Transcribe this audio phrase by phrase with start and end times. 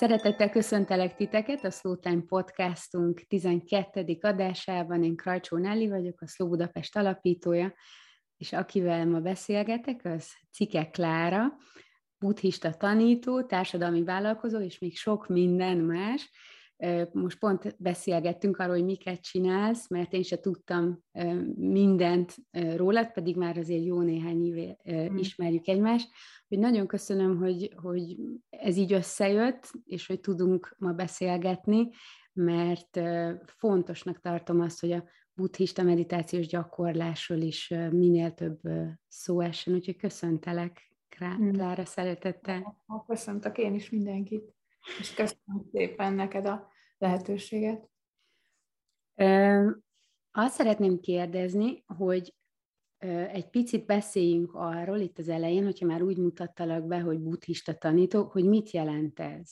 [0.00, 4.18] Szeretettel köszöntelek titeket a Slow Time podcastunk 12.
[4.20, 5.02] adásában.
[5.04, 7.74] Én Krajcsó Nelli vagyok, a Slow Budapest alapítója,
[8.36, 11.56] és akivel ma beszélgetek, az Cike Klára,
[12.18, 16.30] buddhista tanító, társadalmi vállalkozó, és még sok minden más.
[17.12, 21.02] Most pont beszélgettünk arról, hogy miket csinálsz, mert én se tudtam
[21.54, 22.34] mindent
[22.76, 25.16] rólad, pedig már azért jó néhány éve hmm.
[25.16, 26.08] ismerjük egymást.
[26.48, 28.16] Hogy nagyon köszönöm, hogy, hogy
[28.50, 31.88] ez így összejött, és hogy tudunk ma beszélgetni,
[32.32, 33.00] mert
[33.44, 35.04] fontosnak tartom azt, hogy a
[35.34, 38.60] buddhista meditációs gyakorlásról is minél több
[39.08, 40.88] szó essen, úgyhogy köszöntelek,
[41.18, 41.52] hmm.
[41.52, 42.76] Klára, szeretettel.
[43.06, 44.58] Köszöntök én is mindenkit
[44.98, 47.90] és köszönöm szépen neked a lehetőséget.
[50.30, 52.34] Azt szeretném kérdezni, hogy
[53.32, 58.24] egy picit beszéljünk arról itt az elején, hogyha már úgy mutattalak be, hogy buddhista tanító,
[58.24, 59.50] hogy mit jelent ez?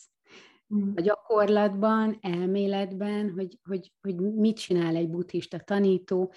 [0.74, 0.92] Mm.
[0.94, 6.32] A gyakorlatban, elméletben, hogy, hogy, hogy mit csinál egy buddhista tanító,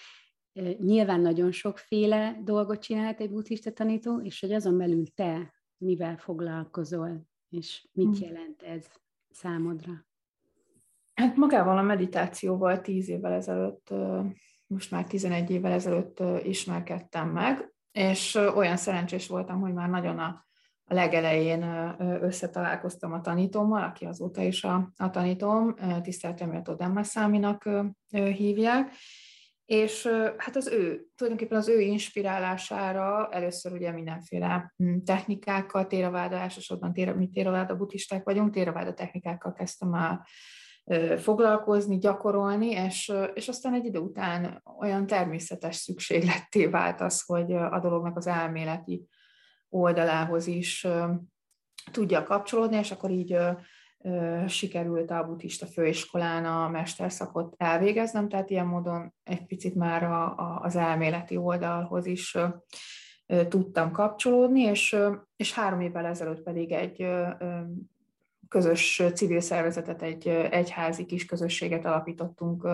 [0.77, 7.29] nyilván nagyon sokféle dolgot csinált egy buddhista tanító, és hogy azon belül te mivel foglalkozol,
[7.51, 8.21] és mit mm.
[8.21, 8.85] jelent ez
[9.29, 9.91] számodra?
[11.13, 13.93] Hát magával a meditációval tíz évvel ezelőtt,
[14.67, 20.45] most már 11 évvel ezelőtt ismerkedtem meg, és olyan szerencsés voltam, hogy már nagyon a,
[20.83, 21.63] a legelején
[22.21, 27.69] összetalálkoztam a tanítómmal, aki azóta is a, a tanítóm, tiszteltem méltó Demmaszáminak
[28.09, 28.91] hívják,
[29.71, 36.93] és hát az ő, tulajdonképpen az ő inspirálására először ugye mindenféle hm, technikákkal, téraváda, elsősorban
[36.93, 40.25] téra, mi téraváda buddhisták vagyunk, téraváda technikákkal kezdtem el
[41.17, 47.79] foglalkozni, gyakorolni, és, és aztán egy idő után olyan természetes szükségletté vált az, hogy a
[47.79, 49.07] dolognak az elméleti
[49.69, 50.87] oldalához is
[51.91, 53.37] tudja kapcsolódni, és akkor így
[54.47, 60.59] sikerült a buddhista főiskolán a mesterszakot elvégeznem, tehát ilyen módon egy picit már a, a,
[60.63, 62.37] az elméleti oldalhoz is
[63.47, 64.95] tudtam kapcsolódni, és,
[65.35, 67.07] és három évvel ezelőtt pedig egy
[68.47, 72.67] közös civil szervezetet, egy egyházi kis közösséget alapítottunk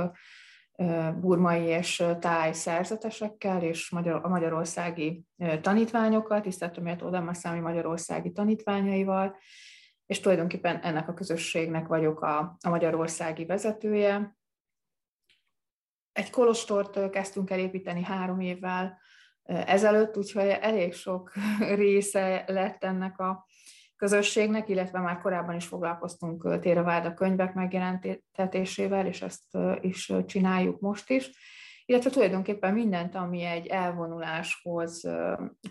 [1.19, 5.23] burmai és táj szerzetesekkel, és magyar, a magyarországi
[5.61, 9.35] tanítványokkal, tiszteltem méltó Damaszámi magyarországi tanítványaival,
[10.07, 14.35] és tulajdonképpen ennek a közösségnek vagyok a, a magyarországi vezetője.
[16.11, 18.99] Egy kolostort kezdtünk el építeni három évvel
[19.43, 21.31] ezelőtt, úgyhogy elég sok
[21.75, 23.45] része lett ennek a
[23.95, 31.29] közösségnek, illetve már korábban is foglalkoztunk Téraváda könyvek megjelentetésével, és ezt is csináljuk most is,
[31.89, 35.09] illetve tulajdonképpen mindent, ami egy elvonuláshoz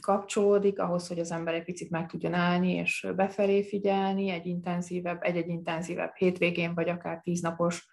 [0.01, 5.23] kapcsolódik, ahhoz, hogy az ember egy picit meg tudjon állni és befelé figyelni, egy intenzívebb,
[5.23, 7.89] egy-egy intenzívebb hétvégén, vagy akár tíznapos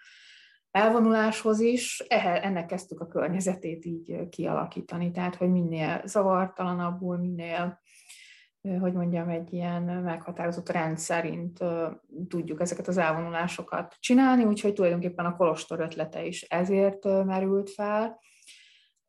[0.72, 7.81] elvonuláshoz is, ennek kezdtük a környezetét így kialakítani, tehát hogy minél zavartalanabbul, minél
[8.79, 11.59] hogy mondjam, egy ilyen meghatározott rend szerint
[12.28, 18.19] tudjuk ezeket az elvonulásokat csinálni, úgyhogy tulajdonképpen a kolostor ötlete is ezért merült fel,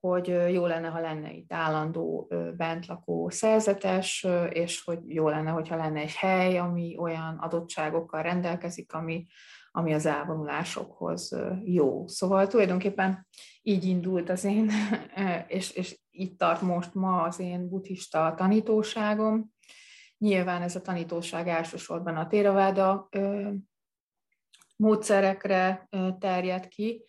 [0.00, 6.00] hogy jó lenne, ha lenne itt állandó bentlakó szerzetes, és hogy jó lenne, hogyha lenne
[6.00, 9.26] egy hely, ami olyan adottságokkal rendelkezik, ami,
[9.70, 12.06] ami az elvonulásokhoz jó.
[12.08, 13.26] Szóval tulajdonképpen
[13.62, 14.70] így indult az én,
[15.46, 19.52] és, és itt tart most ma az én buddhista tanítóságom.
[20.18, 23.08] Nyilván ez a tanítóság elsősorban a téraváda
[24.76, 25.88] módszerekre
[26.18, 27.04] terjed ki,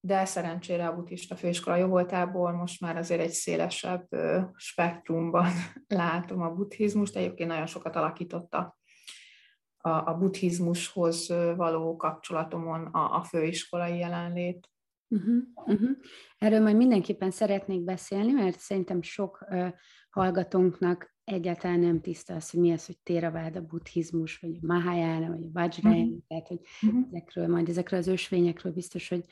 [0.00, 4.08] de szerencsére a buddhista főiskola jóvoltából most már azért egy szélesebb
[4.54, 5.50] spektrumban
[5.86, 7.16] látom a buddhizmust.
[7.16, 8.76] Egyébként nagyon sokat alakította
[9.76, 14.68] a, a buddhizmushoz való kapcsolatomon a, a főiskolai jelenlét.
[15.08, 15.90] Uh-huh, uh-huh.
[16.38, 19.68] Erről majd mindenképpen szeretnék beszélni, mert szerintem sok uh,
[20.10, 25.44] hallgatónknak egyáltalán nem tiszta az, hogy mi az, hogy Theravada buddhizmus, vagy a Mahayana, vagy
[25.44, 26.18] a Vajrayana, uh-huh.
[26.28, 27.04] tehát hogy uh-huh.
[27.06, 29.24] ezekről, majd ezekről az ösvényekről biztos, hogy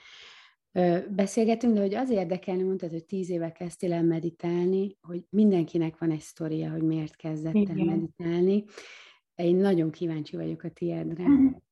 [0.72, 5.98] uh, beszélgetünk, de hogy az érdekelni, mondtad, hogy tíz éve kezdtél el meditálni, hogy mindenkinek
[5.98, 8.64] van egy sztoria, hogy miért kezdett el meditálni.
[9.34, 11.24] Én nagyon kíváncsi vagyok a tiédre.
[11.24, 11.62] Uh-huh.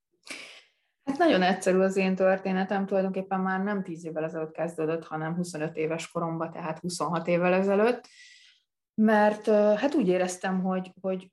[1.04, 5.76] Hát nagyon egyszerű az én történetem, tulajdonképpen már nem 10 évvel ezelőtt kezdődött, hanem 25
[5.76, 8.08] éves koromban, tehát 26 évvel ezelőtt,
[8.94, 11.31] mert hát úgy éreztem, hogy, hogy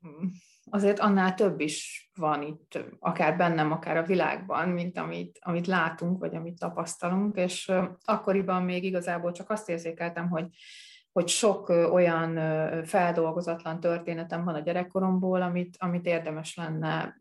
[0.70, 6.18] azért annál több is van itt, akár bennem, akár a világban, mint amit, amit látunk,
[6.18, 7.72] vagy amit tapasztalunk, és
[8.04, 10.46] akkoriban még igazából csak azt érzékeltem, hogy,
[11.12, 12.34] hogy sok olyan
[12.84, 17.16] feldolgozatlan történetem van a gyerekkoromból, amit, amit érdemes lenne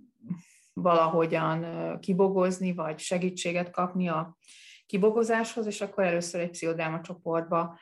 [0.81, 1.66] valahogyan
[2.00, 4.38] kibogozni, vagy segítséget kapni a
[4.86, 7.80] kibogozáshoz, és akkor először egy pszichodráma csoportba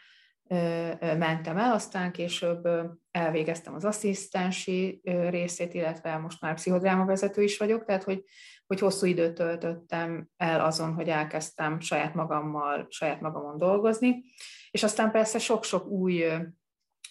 [0.99, 2.67] mentem el, aztán később
[3.11, 8.23] elvégeztem az asszisztensi részét, illetve most már pszichodráma vezető is vagyok, tehát hogy,
[8.67, 14.23] hogy hosszú időt töltöttem el azon, hogy elkezdtem saját magammal, saját magamon dolgozni,
[14.71, 16.23] és aztán persze sok-sok új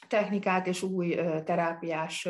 [0.09, 2.29] technikát és új terápiás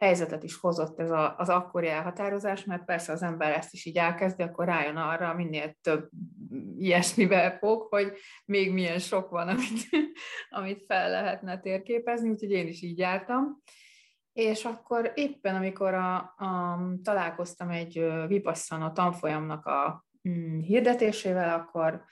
[0.00, 3.96] helyzetet is hozott ez a, az akkori elhatározás, mert persze az ember ezt is így
[3.96, 6.08] elkezdi, akkor rájön arra, minél több
[6.78, 8.12] ilyesmivel fog, hogy
[8.44, 9.88] még milyen sok van, amit,
[10.58, 13.62] amit fel lehetne térképezni, úgyhogy én is így jártam.
[14.32, 22.04] És akkor éppen, amikor a, a, találkoztam egy Vipassana tanfolyamnak a mm, hirdetésével, akkor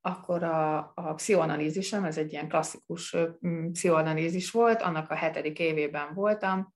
[0.00, 3.16] akkor a, a pszichoanalízisem, ez egy ilyen klasszikus
[3.46, 6.74] mm, pszichoanalízis volt, annak a hetedik évében voltam,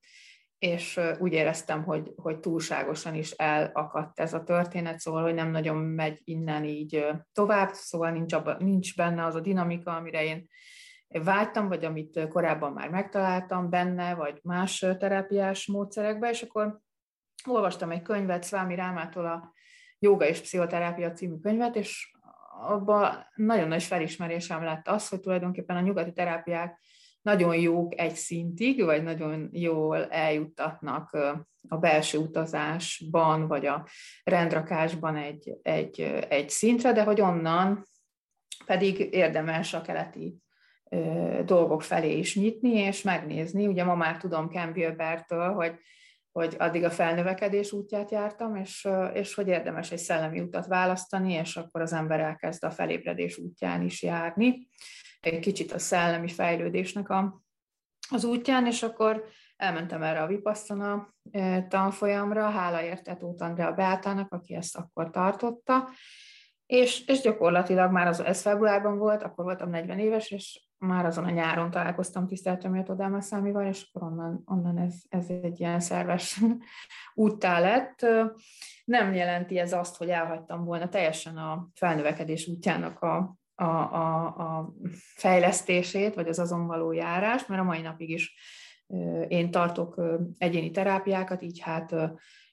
[0.60, 5.76] és úgy éreztem, hogy, hogy túlságosan is elakadt ez a történet, szóval, hogy nem nagyon
[5.76, 10.48] megy innen így tovább, szóval nincs, abba, nincs benne az a dinamika, amire én
[11.08, 16.80] vágytam, vagy amit korábban már megtaláltam benne, vagy más terápiás módszerekbe, és akkor
[17.48, 19.52] olvastam egy könyvet Szvámi Rámától a
[19.98, 22.12] Joga és Pszichoterápia című könyvet, és
[22.62, 26.80] abban nagyon nagy felismerésem lett az, hogy tulajdonképpen a nyugati terápiák
[27.22, 31.12] nagyon jók egy szintig, vagy nagyon jól eljuttatnak
[31.68, 33.86] a belső utazásban, vagy a
[34.24, 37.88] rendrakásban egy, egy, egy szintre, de hogy onnan
[38.64, 40.36] pedig érdemes a keleti
[41.44, 43.66] dolgok felé is nyitni, és megnézni.
[43.66, 45.74] Ugye ma már tudom Ken Wilbertől, hogy,
[46.32, 51.56] hogy addig a felnövekedés útját jártam, és, és hogy érdemes egy szellemi utat választani, és
[51.56, 54.68] akkor az ember elkezd a felébredés útján is járni
[55.20, 57.42] egy kicsit a szellemi fejlődésnek a,
[58.10, 59.24] az útján, és akkor
[59.56, 61.14] elmentem erre a Vipassana
[61.68, 65.88] tanfolyamra, hála érte Tóth Andrea Beátának, aki ezt akkor tartotta,
[66.66, 71.24] és, és gyakorlatilag már az, ez februárban volt, akkor voltam 40 éves, és már azon
[71.24, 76.40] a nyáron találkoztam tiszteltemért Odámaszámival, és akkor onnan, onnan ez, ez egy ilyen szerves
[77.14, 78.06] úttá lett.
[78.84, 84.74] Nem jelenti ez azt, hogy elhagytam volna teljesen a felnövekedés útjának a, a, a, a
[85.14, 88.34] fejlesztését, vagy az azon való járást, mert a mai napig is
[89.28, 90.02] én tartok
[90.38, 91.94] egyéni terápiákat, így hát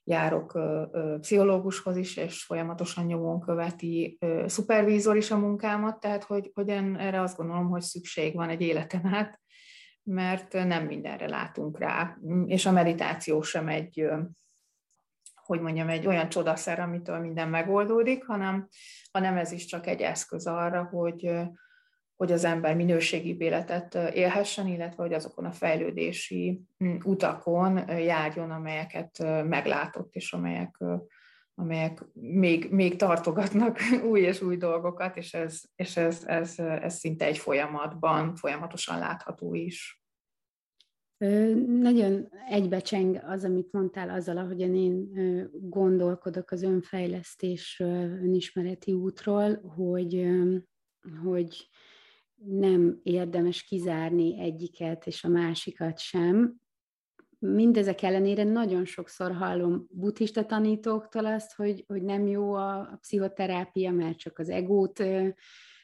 [0.03, 0.59] járok
[1.21, 7.37] pszichológushoz is, és folyamatosan nyomon követi szupervízor is a munkámat, tehát hogy, hogy erre azt
[7.37, 9.39] gondolom, hogy szükség van egy életen át,
[10.03, 14.07] mert nem mindenre látunk rá, és a meditáció sem egy
[15.47, 18.67] hogy mondjam, egy olyan csodaszer, amitől minden megoldódik, hanem,
[19.11, 21.31] hanem ez is csak egy eszköz arra, hogy,
[22.15, 29.17] hogy az ember minőségi életet élhessen, illetve hogy azokon a fejlődési mm, utakon járjon, amelyeket
[29.47, 30.77] meglátott, és amelyek,
[31.55, 33.79] amelyek még, még tartogatnak
[34.09, 39.53] új és új dolgokat, és ez, és ez, ez, ez szinte egy folyamatban, folyamatosan látható
[39.53, 40.01] is.
[41.67, 45.11] Nagyon egybecseng az, amit mondtál azzal, ahogyan én
[45.69, 50.27] gondolkodok az önfejlesztésről, önismereti útról, hogy,
[51.23, 51.69] hogy
[52.45, 56.55] nem érdemes kizárni egyiket és a másikat sem.
[57.39, 63.91] Mindezek ellenére nagyon sokszor hallom buddhista tanítóktól azt, hogy, hogy nem jó a, a pszichoterápia,
[63.91, 65.03] mert csak az egót,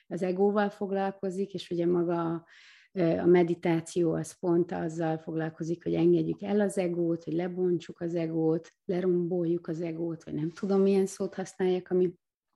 [0.07, 2.45] az egóval foglalkozik, és ugye maga
[2.93, 8.73] a meditáció az pont azzal foglalkozik, hogy engedjük el az egót, hogy lebontsuk az egót,
[8.85, 12.13] leromboljuk az egót, vagy nem tudom milyen szót használják, ami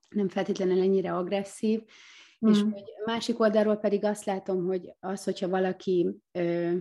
[0.09, 1.81] nem feltétlenül ennyire agresszív,
[2.45, 2.49] mm.
[2.49, 6.75] és hogy másik oldalról pedig azt látom, hogy az, hogyha valaki ö,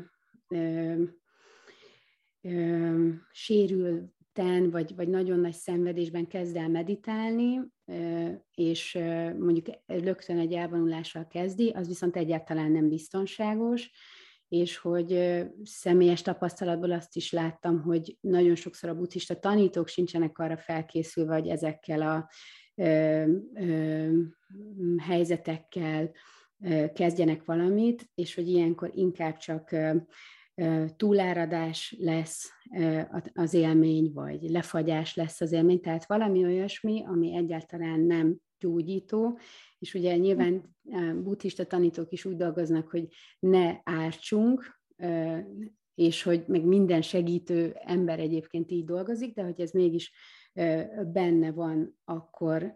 [0.48, 1.02] ö,
[2.40, 7.60] ö, sérül ten, vagy, vagy nagyon nagy szenvedésben kezd el meditálni,
[8.54, 8.98] és
[9.38, 13.90] mondjuk rögtön egy elvonulással kezdi, az viszont egyáltalán nem biztonságos,
[14.48, 20.56] és hogy személyes tapasztalatból azt is láttam, hogy nagyon sokszor a buddhista tanítók sincsenek arra
[20.56, 22.30] felkészülve, hogy ezekkel a
[22.74, 23.24] ö,
[23.54, 24.10] ö,
[24.98, 26.10] helyzetekkel
[26.94, 29.70] kezdjenek valamit, és hogy ilyenkor inkább csak
[30.96, 32.50] túláradás lesz
[33.34, 39.38] az élmény, vagy lefagyás lesz az élmény, tehát valami olyasmi, ami egyáltalán nem gyógyító,
[39.78, 40.76] és ugye nyilván
[41.22, 43.08] buddhista tanítók is úgy dolgoznak, hogy
[43.38, 44.80] ne ártsunk,
[45.94, 50.12] és hogy meg minden segítő ember egyébként így dolgozik, de hogy ez mégis
[51.12, 52.74] benne van, akkor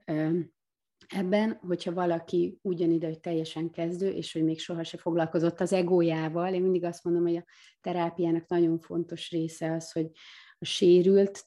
[1.15, 6.55] ebben, hogyha valaki ugyanide, hogy teljesen kezdő, és hogy még soha se foglalkozott az egójával,
[6.55, 7.45] én mindig azt mondom, hogy a
[7.81, 10.11] terápiának nagyon fontos része az, hogy
[10.59, 11.45] a sérült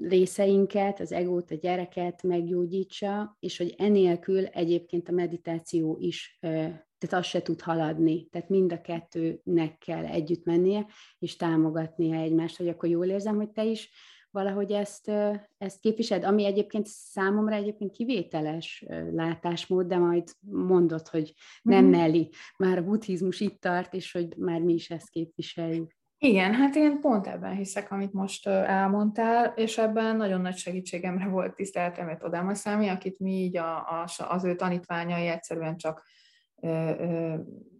[0.00, 7.26] részeinket, az egót, a gyereket meggyógyítsa, és hogy enélkül egyébként a meditáció is, tehát az
[7.26, 8.26] se tud haladni.
[8.26, 10.86] Tehát mind a kettőnek kell együtt mennie,
[11.18, 13.90] és támogatnia egymást, hogy akkor jól érzem, hogy te is
[14.30, 15.08] valahogy ezt,
[15.58, 21.90] ezt képviseled, ami egyébként számomra egyébként kivételes látásmód, de majd mondod, hogy nem mm.
[21.90, 25.96] Nelly, már a buddhizmus itt tart, és hogy már mi is ezt képviseljük.
[26.20, 31.54] Igen, hát én pont ebben hiszek, amit most elmondtál, és ebben nagyon nagy segítségemre volt
[31.54, 36.06] tiszteletem Odama Számi, akit mi így a, a, az ő tanítványai egyszerűen csak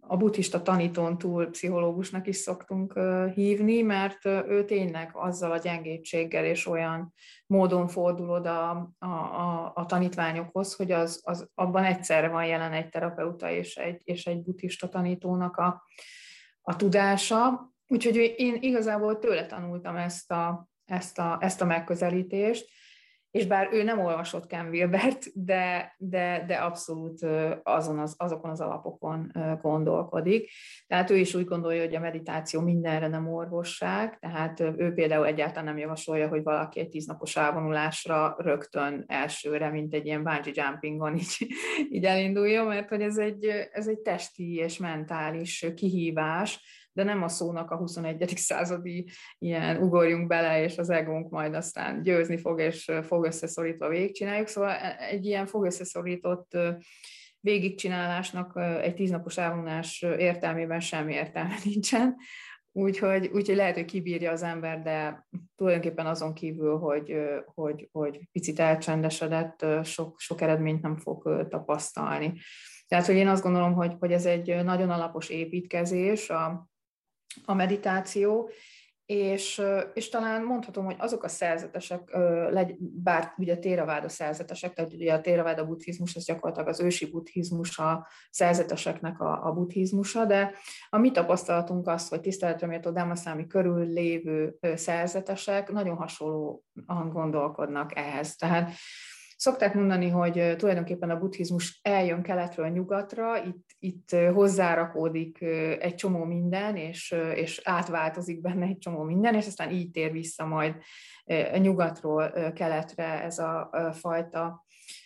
[0.01, 2.99] a buddhista tanítón túl pszichológusnak is szoktunk
[3.33, 7.13] hívni, mert ő tényleg azzal a gyengétséggel és olyan
[7.45, 12.89] módon fordul oda a, a, a tanítványokhoz, hogy az, az abban egyszerre van jelen egy
[12.89, 15.83] terapeuta és egy, és egy buddhista tanítónak a,
[16.61, 17.71] a tudása.
[17.87, 22.69] Úgyhogy én igazából tőle tanultam ezt a, ezt a, ezt a megközelítést,
[23.31, 27.25] és bár ő nem olvasott Ken Wilbert, de, de, de abszolút
[27.63, 29.31] azon az, azokon az alapokon
[29.61, 30.49] gondolkodik.
[30.87, 35.65] Tehát ő is úgy gondolja, hogy a meditáció mindenre nem orvosság, tehát ő például egyáltalán
[35.65, 41.47] nem javasolja, hogy valaki egy tíznapos elvonulásra rögtön elsőre, mint egy ilyen bungee jumpingon így,
[41.89, 47.27] így elinduljon, mert hogy ez egy, ez egy testi és mentális kihívás, de nem a
[47.27, 48.33] szónak a 21.
[48.35, 54.47] századi ilyen ugorjunk bele, és az egónk majd aztán győzni fog, és fog összeszorítva végigcsináljuk.
[54.47, 56.57] Szóval e, egy ilyen fog összeszorított
[57.39, 62.15] végigcsinálásnak egy tíznapos elvonás értelmében semmi értelme nincsen.
[62.71, 67.15] Úgyhogy, úgyhogy lehet, hogy kibírja az ember, de tulajdonképpen azon kívül, hogy,
[67.45, 72.33] hogy, hogy picit elcsendesedett, sok, sok eredményt nem fog tapasztalni.
[72.87, 76.68] Tehát, hogy én azt gondolom, hogy, hogy ez egy nagyon alapos építkezés, a,
[77.45, 78.49] a meditáció,
[79.09, 79.61] és,
[79.93, 82.17] és talán mondhatom, hogy azok a szerzetesek,
[82.79, 88.07] bár ugye a szerzetesek, tehát ugye a téraváda buddhizmus, ez gyakorlatilag az ősi buddhizmus a
[88.29, 90.53] szerzeteseknek a, a buddhizmusa, de
[90.89, 98.35] a mi tapasztalatunk az, hogy tiszteletre méltó Damaszámi körül lévő szerzetesek nagyon hasonlóan gondolkodnak ehhez.
[98.35, 98.71] Tehát
[99.41, 105.41] Szokták mondani, hogy tulajdonképpen a buddhizmus eljön keletről nyugatra, itt, itt hozzárakódik
[105.79, 110.45] egy csomó minden, és, és átváltozik benne egy csomó minden, és aztán így tér vissza
[110.45, 110.75] majd
[111.57, 114.65] nyugatról keletre ez a fajta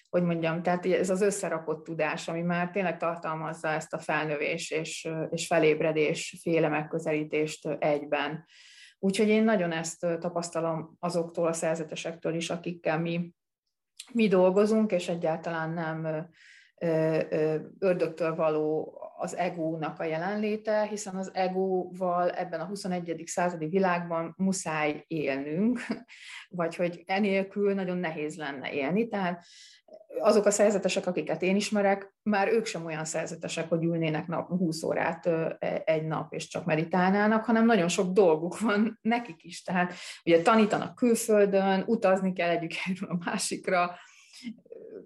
[0.10, 5.10] hogy mondjam, tehát ez az összerakott tudás, ami már tényleg tartalmazza ezt a felnövés és,
[5.30, 8.46] és felébredés féle megközelítést egyben.
[9.00, 13.34] Úgyhogy én nagyon ezt tapasztalom azoktól a szerzetesektől is, akikkel mi
[14.12, 16.27] mi dolgozunk, és egyáltalán nem
[17.79, 23.24] ördögtől való az egónak a jelenléte, hiszen az egóval ebben a 21.
[23.25, 25.79] századi világban muszáj élnünk,
[26.50, 29.07] vagy hogy enélkül nagyon nehéz lenne élni.
[29.07, 29.45] Tehát
[30.20, 34.84] azok a szerzetesek, akiket én ismerek, már ők sem olyan szerzetesek, hogy ülnének nap 20
[34.84, 39.63] órát e, egy nap, és csak meditálnának, hanem nagyon sok dolguk van nekik is.
[39.63, 39.93] Tehát
[40.25, 43.96] ugye tanítanak külföldön, utazni kell egyik helyről a másikra,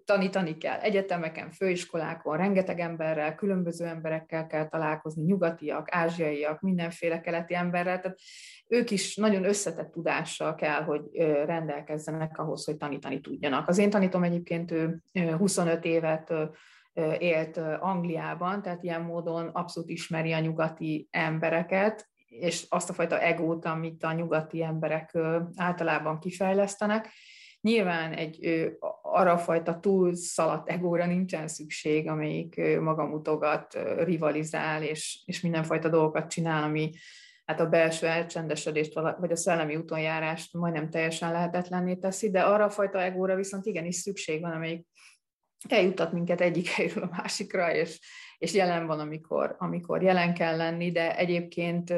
[0.06, 0.80] tanítani kell.
[0.80, 8.20] Egyetemeken, főiskolákon, rengeteg emberrel, különböző emberekkel kell találkozni, nyugatiak, ázsiaiak, mindenféle keleti emberrel, tehát
[8.68, 11.02] ők is nagyon összetett tudással kell, hogy
[11.46, 13.68] rendelkezzenek ahhoz, hogy tanítani tudjanak.
[13.68, 15.02] Az én tanítom egyébként ő
[15.38, 16.34] 25 évet
[17.18, 23.66] élt Angliában, tehát ilyen módon abszolút ismeri a nyugati embereket, és azt a fajta egót,
[23.66, 25.18] amit a nyugati emberek
[25.56, 27.10] általában kifejlesztenek,
[27.68, 28.68] Nyilván egy
[29.02, 36.64] arra a fajta túlszaladt egóra nincsen szükség, amelyik magamutogat, rivalizál, és, és mindenfajta dolgokat csinál,
[36.64, 36.92] ami
[37.46, 42.70] hát a belső elcsendesedést, vagy a szellemi útonjárást majdnem teljesen lehetetlenné teszi, de arra a
[42.70, 44.88] fajta egóra viszont igenis szükség van, amelyik
[45.70, 48.00] eljutat minket egyik helyről a másikra, és,
[48.38, 51.94] és jelen van, amikor, amikor jelen kell lenni, de egyébként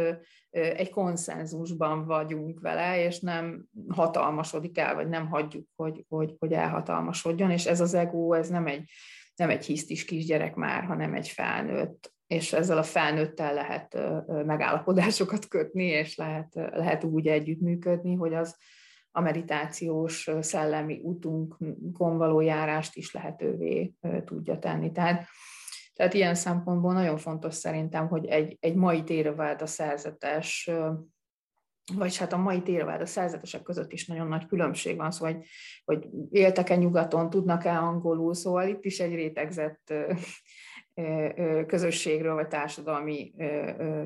[0.50, 7.52] egy konszenzusban vagyunk vele, és nem hatalmasodik el, vagy nem hagyjuk, hogy, hogy, hogy elhatalmasodjon,
[7.52, 8.90] és ez az ego, ez nem egy,
[9.36, 13.98] nem egy hisztis kisgyerek már, hanem egy felnőtt, és ezzel a felnőttel lehet
[14.46, 18.58] megállapodásokat kötni, és lehet, lehet úgy együttműködni, hogy az
[19.12, 23.94] a meditációs szellemi útunkon való járást is lehetővé
[24.26, 24.92] tudja tenni.
[24.92, 25.26] Tehát
[26.00, 29.04] tehát ilyen szempontból nagyon fontos szerintem, hogy egy, egy mai
[29.62, 30.72] a szerzetes,
[31.94, 32.62] vagy hát a mai
[33.02, 35.46] a szerzetesek között is nagyon nagy különbség van, szóval, hogy,
[35.86, 39.94] hogy éltek-e nyugaton, tudnak-e angolul, szóval itt is egy rétegzett
[41.68, 43.34] közösségről vagy társadalmi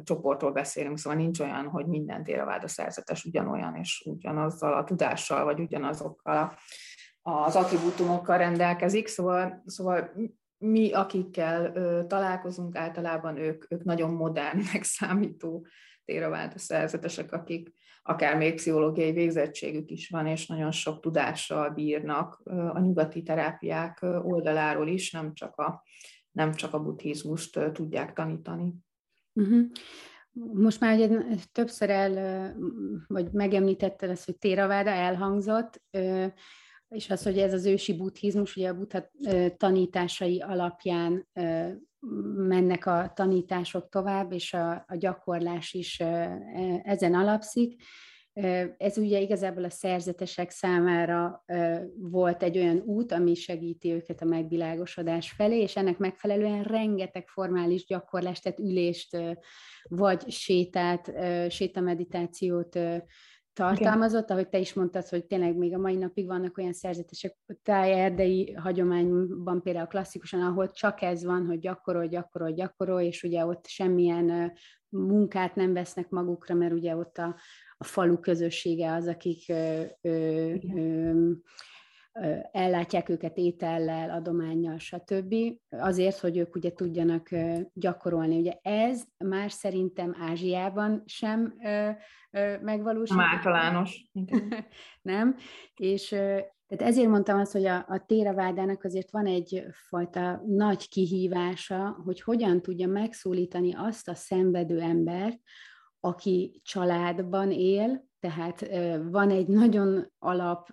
[0.04, 5.60] csoportról beszélünk, szóval nincs olyan, hogy minden téraváda szerzetes ugyanolyan és ugyanazzal a tudással, vagy
[5.60, 6.58] ugyanazokkal
[7.22, 10.12] a, az attribútumokkal rendelkezik, szóval, szóval
[10.64, 11.72] mi, akikkel
[12.08, 15.66] találkozunk, általában ők, ők nagyon modernnek számító
[16.06, 22.80] téraváda szerzetesek, akik akár még pszichológiai végzettségük is van, és nagyon sok tudással bírnak a
[22.80, 25.84] nyugati terápiák oldaláról is, nem csak a,
[26.32, 28.74] nem csak a buddhizmust tudják tanítani.
[29.34, 29.66] Uh-huh.
[30.54, 31.20] Most már ugye
[31.52, 32.54] többször el,
[33.08, 35.82] vagy megemlítetted ezt, hogy Téraváda elhangzott,
[36.94, 39.10] és az, hogy ez az ősi buddhizmus, ugye a buddha
[39.58, 41.28] tanításai alapján
[42.36, 46.38] mennek a tanítások tovább, és a, a gyakorlás is e,
[46.84, 47.82] ezen alapszik.
[48.78, 51.44] Ez ugye igazából a szerzetesek számára
[51.98, 57.86] volt egy olyan út, ami segíti őket a megvilágosodás felé, és ennek megfelelően rengeteg formális
[57.86, 59.18] gyakorlást, tehát ülést,
[59.84, 61.12] vagy sétát,
[61.50, 62.80] sétameditációt
[63.54, 68.54] tartalmazott, ahogy te is mondtad, hogy tényleg még a mai napig vannak olyan szerzetesek, tájerdei
[68.54, 74.54] hagyományban például klasszikusan, ahol csak ez van, hogy gyakorol, gyakorol, gyakorol, és ugye ott semmilyen
[74.90, 77.36] munkát nem vesznek magukra, mert ugye ott a,
[77.78, 81.32] a falu közössége az, akik ö, ö, ö,
[82.52, 85.36] ellátják őket étellel, adományjal, stb.
[85.70, 87.30] Azért, hogy ők ugye tudjanak
[87.74, 88.38] gyakorolni.
[88.38, 91.54] Ugye ez már szerintem Ázsiában sem
[92.62, 93.20] megvalósul.
[93.20, 94.12] Általános.
[95.02, 95.36] Nem?
[95.76, 96.08] És
[96.68, 102.62] tehát ezért mondtam azt, hogy a, a téravádának azért van egyfajta nagy kihívása, hogy hogyan
[102.62, 105.40] tudja megszólítani azt a szenvedő embert,
[106.00, 108.66] aki családban él, tehát
[109.12, 110.70] van egy nagyon alap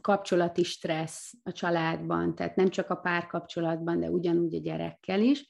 [0.00, 5.46] kapcsolati stressz a családban, tehát nem csak a párkapcsolatban, de ugyanúgy a gyerekkel is,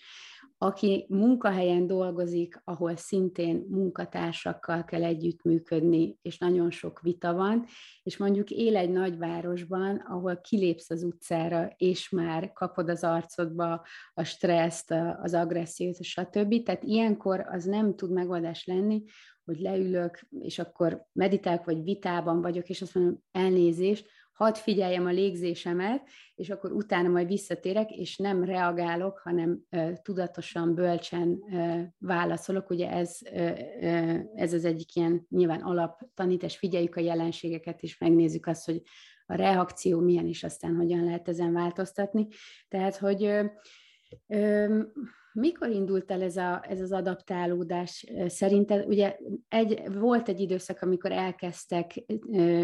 [0.62, 7.64] aki munkahelyen dolgozik, ahol szintén munkatársakkal kell együttműködni, és nagyon sok vita van,
[8.02, 14.22] és mondjuk él egy nagyvárosban, ahol kilépsz az utcára, és már kapod az arcodba a
[14.22, 16.62] stresszt, az agressziót, stb.
[16.62, 19.02] Tehát ilyenkor az nem tud megoldás lenni,
[19.44, 25.10] hogy leülök, és akkor meditálok, vagy vitában vagyok, és azt mondom, elnézést, hadd figyeljem a
[25.10, 29.60] légzésemet, és akkor utána majd visszatérek, és nem reagálok, hanem
[30.02, 31.42] tudatosan, bölcsen
[31.98, 32.70] válaszolok.
[32.70, 33.18] Ugye ez,
[34.34, 38.82] ez az egyik ilyen nyilván alaptanítás, figyeljük a jelenségeket, és megnézzük azt, hogy
[39.26, 42.26] a reakció milyen, és aztán hogyan lehet ezen változtatni.
[42.68, 43.40] Tehát, hogy
[45.32, 48.86] mikor indult el ez, a, ez az adaptálódás szerinted?
[48.86, 49.16] Ugye
[49.48, 52.04] egy, volt egy időszak, amikor elkezdtek,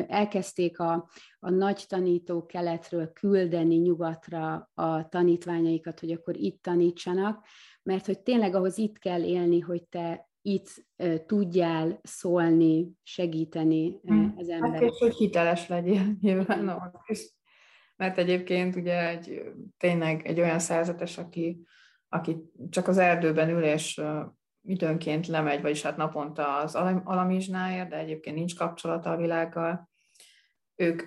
[0.07, 7.46] elkezdték a, a nagy tanítók keletről küldeni nyugatra a tanítványaikat, hogy akkor itt tanítsanak,
[7.83, 10.87] mert hogy tényleg ahhoz itt kell élni, hogy te itt
[11.26, 14.35] tudjál szólni, segíteni hmm.
[14.37, 14.81] az emberek.
[14.81, 16.92] Hát és hogy hiteles legyél nyilván.
[17.96, 19.42] Mert egyébként ugye egy,
[19.76, 21.62] tényleg egy olyan szerzetes, aki
[22.09, 22.37] aki
[22.71, 24.01] csak az erdőben ül, és
[24.62, 29.88] időnként lemegy, vagyis hát naponta az alamizsnáért, de egyébként nincs kapcsolata a világgal.
[30.75, 31.03] Ők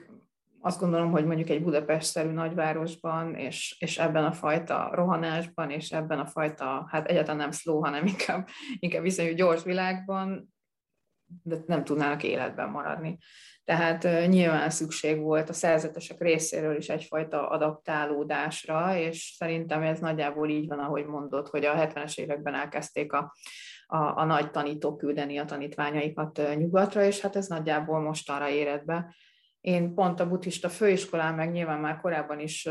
[0.61, 6.19] azt gondolom, hogy mondjuk egy Budapest-szerű nagyvárosban, és, és ebben a fajta rohanásban, és ebben
[6.19, 8.47] a fajta, hát egyáltalán nem slow, hanem inkább,
[8.79, 10.53] inkább viszonylag gyors világban,
[11.43, 13.17] de nem tudnának életben maradni.
[13.63, 20.67] Tehát nyilván szükség volt a szerzetesek részéről is egyfajta adaptálódásra, és szerintem ez nagyjából így
[20.67, 23.33] van, ahogy mondod, hogy a 70-es években elkezdték a,
[23.85, 29.15] a, a nagy tanítók küldeni a tanítványaikat nyugatra, és hát ez nagyjából mostanra éred be.
[29.61, 32.69] Én pont a buddhista főiskolán, meg nyilván már korábban is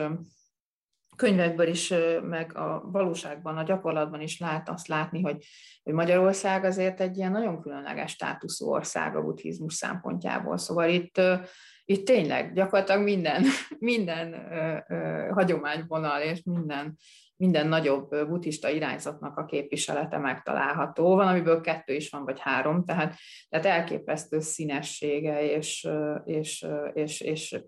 [1.21, 5.45] könyvekből is, meg a valóságban, a gyakorlatban is lehet azt látni, hogy,
[5.83, 10.59] hogy Magyarország azért egy ilyen nagyon különleges státuszú ország a buddhizmus szempontjából.
[10.59, 11.21] Szóval itt,
[11.85, 13.45] itt tényleg gyakorlatilag minden,
[13.93, 14.35] minden
[15.33, 16.97] hagyományvonal és minden,
[17.37, 21.15] minden nagyobb buddhista irányzatnak a képviselete megtalálható.
[21.15, 23.15] Van, amiből kettő is van, vagy három, tehát,
[23.49, 25.89] tehát elképesztő színessége és,
[26.25, 27.61] és, és, és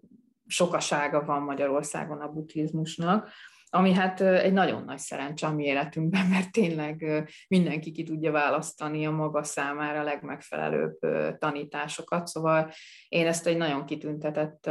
[0.52, 3.30] sokasága van Magyarországon a buddhizmusnak,
[3.74, 9.06] ami hát egy nagyon nagy szerencse a mi életünkben, mert tényleg mindenki ki tudja választani
[9.06, 10.98] a maga számára a legmegfelelőbb
[11.38, 12.70] tanításokat, szóval
[13.08, 14.70] én ezt egy nagyon kitüntetett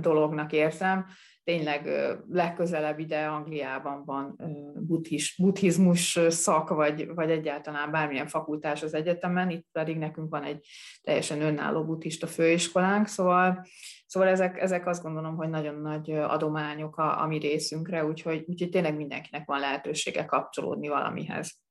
[0.00, 1.06] dolognak érzem.
[1.44, 1.88] Tényleg
[2.28, 4.36] legközelebb ide Angliában van
[4.74, 10.66] buddhis, buddhizmus szak, vagy, vagy egyáltalán bármilyen fakultás az egyetemen, itt pedig nekünk van egy
[11.02, 13.66] teljesen önálló buddhista főiskolánk, szóval,
[14.06, 18.70] szóval ezek, ezek azt gondolom, hogy nagyon nagy adományok a, a mi részünkre, úgyhogy, úgyhogy
[18.70, 21.62] tényleg mindenkinek van lehetősége kapcsolódni valamihez.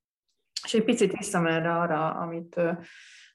[0.64, 2.62] És egy picit visszamenve arra, amit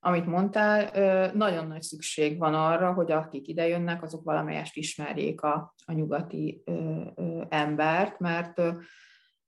[0.00, 0.90] amit mondtál,
[1.34, 6.62] nagyon nagy szükség van arra, hogy akik idejönnek, azok valamelyest ismerjék a, a nyugati
[7.48, 8.62] embert, mert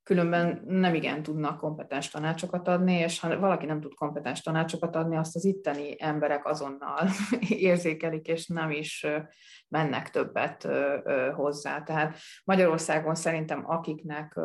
[0.03, 5.17] különben nem igen tudnak kompetens tanácsokat adni, és ha valaki nem tud kompetens tanácsokat adni,
[5.17, 7.07] azt az itteni emberek azonnal
[7.69, 9.05] érzékelik, és nem is
[9.67, 10.67] mennek többet
[11.33, 11.83] hozzá.
[11.83, 14.39] Tehát Magyarországon szerintem akiknek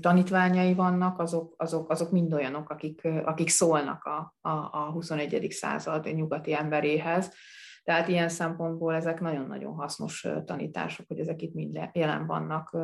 [0.00, 5.46] tanítványai vannak, azok, azok, azok mind olyanok, akik, akik szólnak a, a, a 21.
[5.50, 7.34] század nyugati emberéhez,
[7.82, 12.76] tehát ilyen szempontból ezek nagyon-nagyon hasznos tanítások, hogy ezek itt mind jelen vannak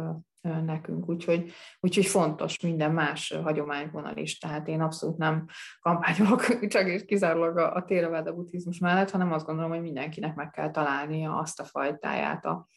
[0.65, 1.09] nekünk.
[1.09, 4.39] Úgyhogy, úgyhogy fontos minden más hagyományvonal is.
[4.39, 5.47] Tehát én abszolút nem
[5.81, 10.51] kampányolok csak és kizárólag a, a Theravada buddhizmus mellett, hanem azt gondolom, hogy mindenkinek meg
[10.51, 12.69] kell találnia azt a fajtáját a,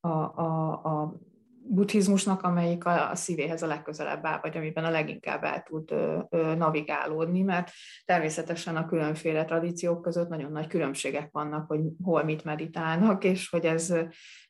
[0.00, 1.20] a, a, a
[1.68, 6.18] buddhizmusnak, amelyik a, a szívéhez a legközelebb áll, vagy amiben a leginkább el tud ö,
[6.28, 7.70] ö, navigálódni, mert
[8.04, 13.64] természetesen a különféle tradíciók között nagyon nagy különbségek vannak, hogy hol mit meditálnak, és hogy
[13.64, 13.94] ez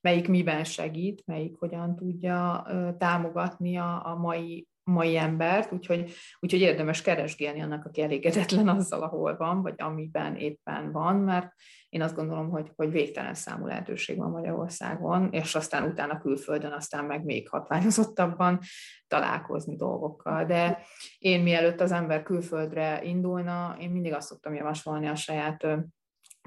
[0.00, 6.60] melyik miben segít, melyik hogyan tudja ö, támogatni a, a mai mai embert, úgyhogy, úgyhogy
[6.60, 11.52] érdemes keresgélni annak, aki elégedetlen azzal, ahol van, vagy amiben éppen van, mert
[11.96, 17.04] én azt gondolom, hogy, hogy végtelen számú lehetőség van Magyarországon, és aztán utána külföldön, aztán
[17.04, 18.60] meg még hatványozottabban
[19.06, 20.44] találkozni dolgokkal.
[20.44, 20.82] De
[21.18, 25.66] én mielőtt az ember külföldre indulna, én mindig azt szoktam javasolni a saját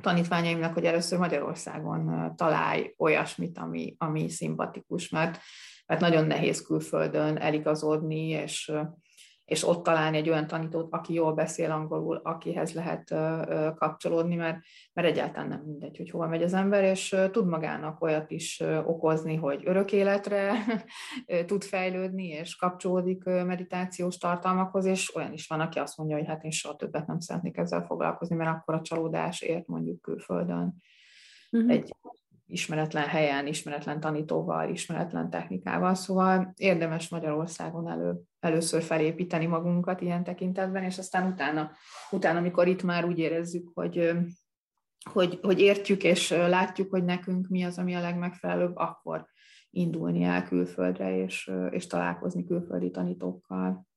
[0.01, 5.39] tanítványaimnak, hogy először Magyarországon találj olyasmit, ami, ami szimpatikus, mert,
[5.85, 8.71] mert nagyon nehéz külföldön eligazodni, és
[9.49, 13.15] és ott találni egy olyan tanítót, aki jól beszél angolul, akihez lehet
[13.75, 14.57] kapcsolódni, mert,
[14.93, 19.35] mert egyáltalán nem mindegy, hogy hol megy az ember, és tud magának olyat is okozni,
[19.35, 20.53] hogy örök életre
[21.47, 26.43] tud fejlődni, és kapcsolódik meditációs tartalmakhoz, és olyan is van, aki azt mondja, hogy hát
[26.43, 30.75] én soha többet nem szeretnék ezzel foglalkozni, mert akkor a csalódás ért mondjuk külföldön.
[31.51, 31.71] Uh-huh.
[31.71, 31.95] Egy
[32.49, 40.83] ismeretlen helyen, ismeretlen tanítóval, ismeretlen technikával, szóval érdemes Magyarországon elő, először felépíteni magunkat ilyen tekintetben,
[40.83, 41.71] és aztán utána,
[42.11, 44.11] utána amikor itt már úgy érezzük, hogy,
[45.11, 49.25] hogy, hogy értjük és látjuk, hogy nekünk mi az, ami a legmegfelelőbb, akkor
[49.69, 53.87] indulni el külföldre, és, és találkozni külföldi tanítókkal.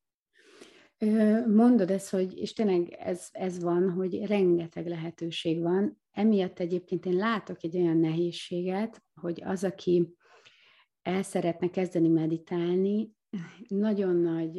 [1.47, 6.02] Mondod ezt, hogy, és tényleg ez, ez van, hogy rengeteg lehetőség van.
[6.13, 10.15] Emiatt egyébként én látok egy olyan nehézséget, hogy az, aki
[11.01, 13.11] el szeretne kezdeni meditálni,
[13.67, 14.55] nagyon nagy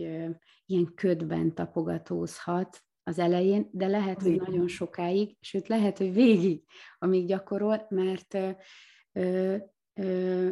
[0.66, 6.62] ilyen ködben tapogatózhat az elején, de lehet, hogy nagyon sokáig, sőt lehet, hogy végig,
[6.98, 8.38] amíg gyakorol, mert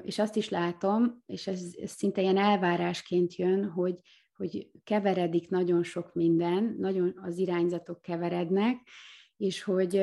[0.03, 4.01] és azt is látom, és ez, ez szinte ilyen elvárásként jön, hogy
[4.33, 8.89] hogy keveredik nagyon sok minden, nagyon az irányzatok keverednek,
[9.43, 9.95] és hogy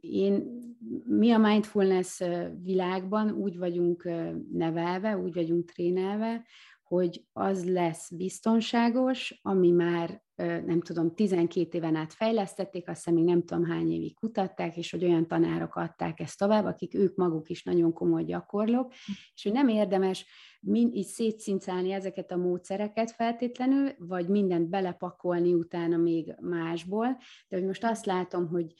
[0.00, 0.60] én,
[1.04, 2.22] mi a mindfulness
[2.62, 4.10] világban úgy vagyunk
[4.52, 6.46] nevelve, úgy vagyunk trénelve,
[6.82, 10.22] hogy az lesz biztonságos, ami már
[10.66, 14.90] nem tudom, 12 éven át fejlesztették, azt hiszem még nem tudom hány évig kutatták, és
[14.90, 18.92] hogy olyan tanárok adták ezt tovább, akik ők maguk is nagyon komoly gyakorlók,
[19.34, 20.26] és hogy nem érdemes
[20.60, 27.66] mind, így szétszincálni ezeket a módszereket feltétlenül, vagy mindent belepakolni utána még másból, de hogy
[27.66, 28.74] most azt látom, hogy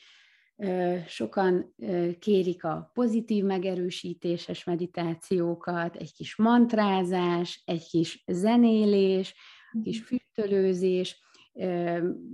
[1.07, 1.75] sokan
[2.19, 9.35] kérik a pozitív megerősítéses meditációkat, egy kis mantrázás, egy kis zenélés,
[9.83, 10.07] kis mhm.
[10.07, 11.21] füstölőzés,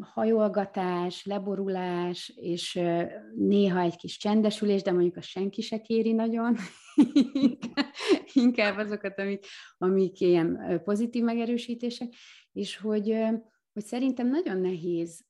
[0.00, 2.80] hajolgatás, leborulás, és
[3.36, 6.56] néha egy kis csendesülés, de mondjuk a senki se kéri nagyon,
[8.32, 9.46] inkább azokat, amik,
[9.78, 12.12] amik ilyen pozitív megerősítések,
[12.52, 13.16] és hogy,
[13.72, 15.24] hogy szerintem nagyon nehéz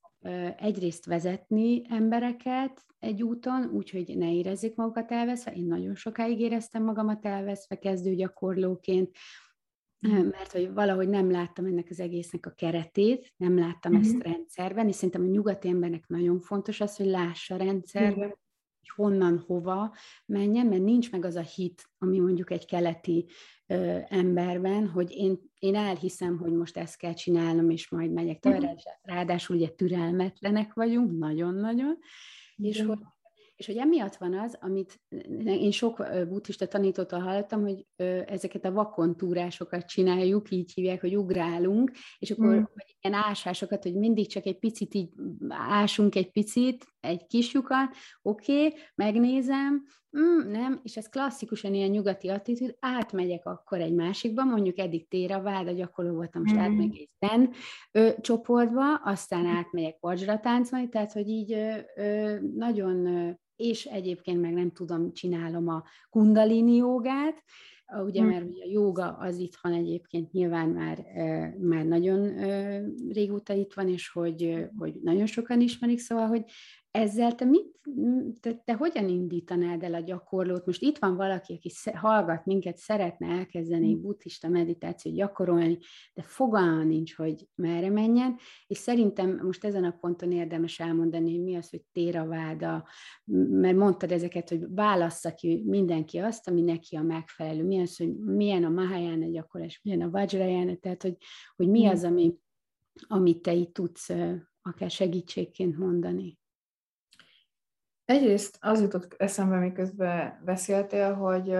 [0.57, 5.51] egyrészt vezetni embereket egy úton, úgyhogy ne érezzék magukat elveszve.
[5.51, 9.15] Én nagyon sokáig éreztem magamat elveszve kezdőgyakorlóként,
[9.99, 14.07] mert hogy valahogy nem láttam ennek az egésznek a keretét, nem láttam uh-huh.
[14.07, 18.25] ezt rendszerben, és szerintem a nyugati embernek nagyon fontos az, hogy lássa rendszerben, uh-huh.
[18.79, 23.25] hogy honnan, hova menjen, mert nincs meg az a hit, ami mondjuk egy keleti
[23.67, 28.69] ö, emberben, hogy én, én elhiszem, hogy most ezt kell csinálnom, és majd megyek Uh-huh.
[29.01, 31.97] Ráadásul ugye türelmetlenek vagyunk, nagyon-nagyon,
[32.55, 32.99] és hogy
[33.57, 34.99] És hogy emiatt van az, amit
[35.45, 37.85] én sok buddhista tanítótól hallottam, hogy
[38.25, 42.61] ezeket a vakontúrásokat csináljuk, így hívják, hogy ugrálunk, és akkor mm.
[42.73, 45.09] hogy ilyen ásásokat, hogy mindig csak egy picit így
[45.49, 49.85] ásunk egy picit, egy kis lyukat, oké, okay, megnézem,
[50.19, 55.41] mm, nem, és ez klasszikusan ilyen nyugati attitűd, átmegyek akkor egy másikba, mondjuk eddig téra
[55.41, 56.59] váda gyakorló voltam, most mm.
[56.59, 57.51] átmegyek egy zen
[57.91, 64.41] ö, csoportba, aztán átmegyek vajra táncolni, tehát hogy így ö, ö, nagyon, ö, és egyébként
[64.41, 67.43] meg nem tudom, csinálom a kundalini jogát,
[68.05, 68.29] ugye, hmm.
[68.29, 71.05] mert ugye a joga az itthon egyébként nyilván már,
[71.59, 72.33] már nagyon
[73.09, 76.43] régóta itt van, és hogy, hogy nagyon sokan ismerik, szóval, hogy
[76.91, 77.75] ezzel te mit,
[78.39, 80.65] te, te hogyan indítanád el a gyakorlót?
[80.65, 85.77] Most itt van valaki, aki hallgat minket, szeretne elkezdeni egy buddhista meditációt gyakorolni,
[86.13, 88.35] de fogalma nincs, hogy merre menjen,
[88.67, 92.87] és szerintem most ezen a ponton érdemes elmondani, hogy mi az, hogy téraváda,
[93.49, 98.19] mert mondtad ezeket, hogy válassza ki mindenki azt, ami neki a megfelelő, mi az, hogy
[98.19, 101.17] milyen a Mahayana gyakorlás, milyen a Vajrayana, tehát hogy,
[101.55, 102.35] hogy mi az, ami,
[103.07, 104.09] amit te itt tudsz
[104.61, 106.39] akár segítségként mondani.
[108.05, 111.57] Egyrészt az jutott eszembe, miközben beszéltél, hogy,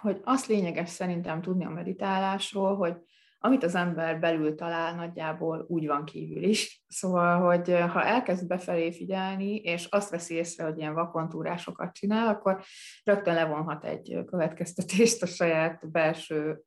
[0.00, 2.96] hogy azt lényeges szerintem tudni a meditálásról, hogy
[3.40, 6.84] amit az ember belül talál, nagyjából úgy van kívül is.
[6.88, 12.62] Szóval, hogy ha elkezd befelé figyelni, és azt veszi észre, hogy ilyen vakontúrásokat csinál, akkor
[13.04, 16.62] rögtön levonhat egy következtetést a saját belső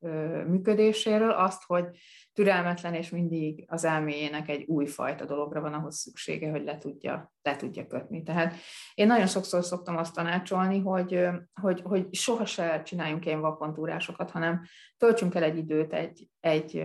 [0.48, 1.86] működéséről, azt, hogy
[2.34, 7.56] türelmetlen, és mindig az elméjének egy újfajta dologra van ahhoz szüksége, hogy le tudja, le
[7.56, 8.24] tudja kötni.
[8.24, 8.54] Tehát
[8.94, 11.28] én nagyon sokszor szoktam azt tanácsolni, hogy,
[11.62, 14.66] hogy, hogy soha se csináljunk ilyen vakontúrásokat, hanem
[14.98, 16.84] töltsünk el egy időt egy, egy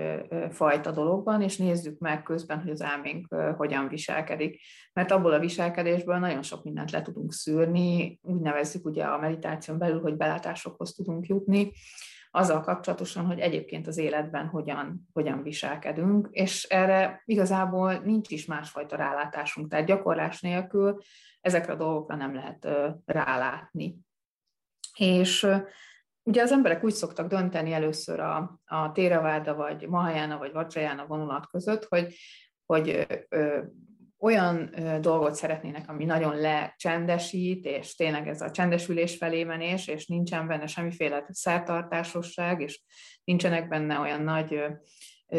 [0.51, 4.61] fajta dologban, és nézzük meg közben, hogy az elménk hogyan viselkedik.
[4.93, 9.79] Mert abból a viselkedésből nagyon sok mindent le tudunk szűrni, úgy nevezzük ugye a meditáción
[9.79, 11.73] belül, hogy belátásokhoz tudunk jutni,
[12.31, 18.97] azzal kapcsolatosan, hogy egyébként az életben hogyan, hogyan viselkedünk, és erre igazából nincs is másfajta
[18.97, 20.99] rálátásunk, tehát gyakorlás nélkül
[21.41, 22.69] ezekre a dolgokra nem lehet
[23.05, 23.97] rálátni.
[24.99, 25.47] És
[26.27, 31.47] ugye az emberek úgy szoktak dönteni először a, a téraváda, vagy mahajána, vagy vajrayana vonulat
[31.47, 32.15] között, hogy,
[32.67, 33.07] hogy
[34.19, 40.47] olyan dolgot szeretnének, ami nagyon lecsendesít, és tényleg ez a csendesülés felé menés, és nincsen
[40.47, 42.83] benne semmiféle szertartásosság, és
[43.25, 44.61] nincsenek benne olyan nagy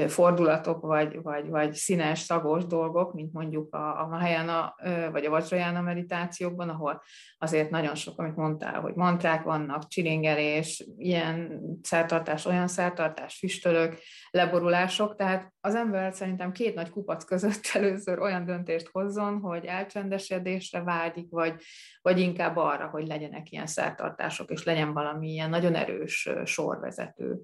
[0.08, 4.76] fordulatok, vagy, vagy, vagy színes, szagos dolgok, mint mondjuk a, a Mahayana
[5.12, 7.02] vagy a Vajrayana meditációkban, ahol
[7.38, 13.98] azért nagyon sok, amit mondtál, hogy mantrák vannak, csilingelés, ilyen szertartás, olyan szertartás, füstölök,
[14.32, 20.84] leborulások, tehát az ember szerintem két nagy kupac között először olyan döntést hozzon, hogy elcsendesedésre
[20.84, 21.54] vágyik, vagy,
[22.02, 27.40] vagy inkább arra, hogy legyenek ilyen szertartások, és legyen valami ilyen nagyon erős sorvezető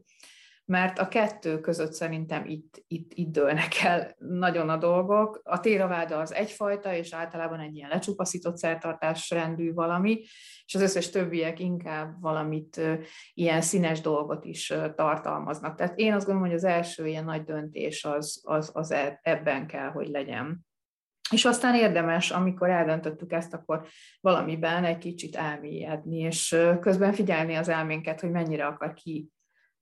[0.65, 5.41] mert a kettő között szerintem itt, itt, itt dőlnek el nagyon a dolgok.
[5.43, 10.21] A téraváda az egyfajta, és általában egy ilyen lecsupaszított szertartás rendű valami,
[10.65, 12.81] és az összes többiek inkább valamit
[13.33, 15.75] ilyen színes dolgot is tartalmaznak.
[15.75, 19.67] Tehát én azt gondolom, hogy az első ilyen nagy döntés az, az, az e, ebben
[19.67, 20.65] kell, hogy legyen.
[21.31, 23.87] És aztán érdemes, amikor eldöntöttük ezt, akkor
[24.21, 29.29] valamiben egy kicsit elmélyedni, és közben figyelni az elménket, hogy mennyire akar ki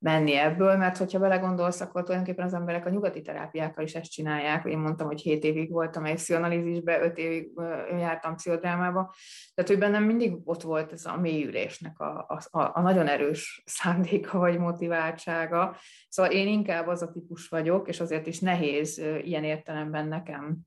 [0.02, 4.66] menni ebből, mert hogyha belegondolsz, akkor tulajdonképpen az emberek a nyugati terápiákkal is ezt csinálják.
[4.66, 7.50] Én mondtam, hogy 7 évig voltam egy pszichoanalízisbe, 5 évig
[7.90, 9.14] jártam pszichodrámába,
[9.54, 14.38] tehát hogy bennem mindig ott volt ez a mélyülésnek a, a, a nagyon erős szándéka
[14.38, 15.76] vagy motiváltsága.
[16.10, 20.58] Szóval én inkább az a típus vagyok, és azért is nehéz ilyen értelemben nekem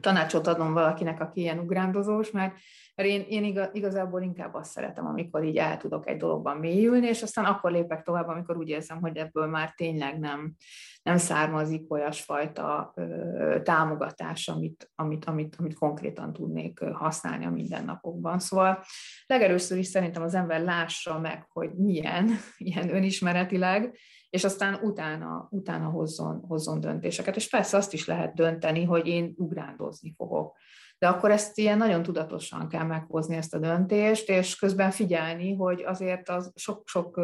[0.00, 2.54] tanácsot adom valakinek, aki ilyen ugrándozós, mert,
[2.98, 7.22] mert én, én igazából inkább azt szeretem, amikor így el tudok egy dologban mélyülni, és
[7.22, 10.54] aztán akkor lépek tovább, amikor úgy érzem, hogy ebből már tényleg nem,
[11.02, 18.38] nem származik olyasfajta ö, támogatás, amit, amit, amit, amit konkrétan tudnék használni a mindennapokban.
[18.38, 18.84] Szóval
[19.26, 23.98] legelőször is szerintem az ember lássa meg, hogy milyen, ilyen önismeretileg,
[24.30, 27.36] és aztán utána, utána hozzon, hozzon döntéseket.
[27.36, 30.56] És persze azt is lehet dönteni, hogy én ugrándozni fogok.
[30.98, 35.82] De akkor ezt ilyen nagyon tudatosan kell meghozni ezt a döntést, és közben figyelni, hogy
[35.82, 37.20] azért az sok-sok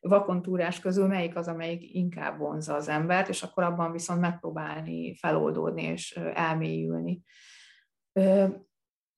[0.00, 5.82] vakontúrás közül melyik az, amelyik inkább vonza az embert, és akkor abban viszont megpróbálni feloldódni
[5.82, 7.22] és elmélyülni.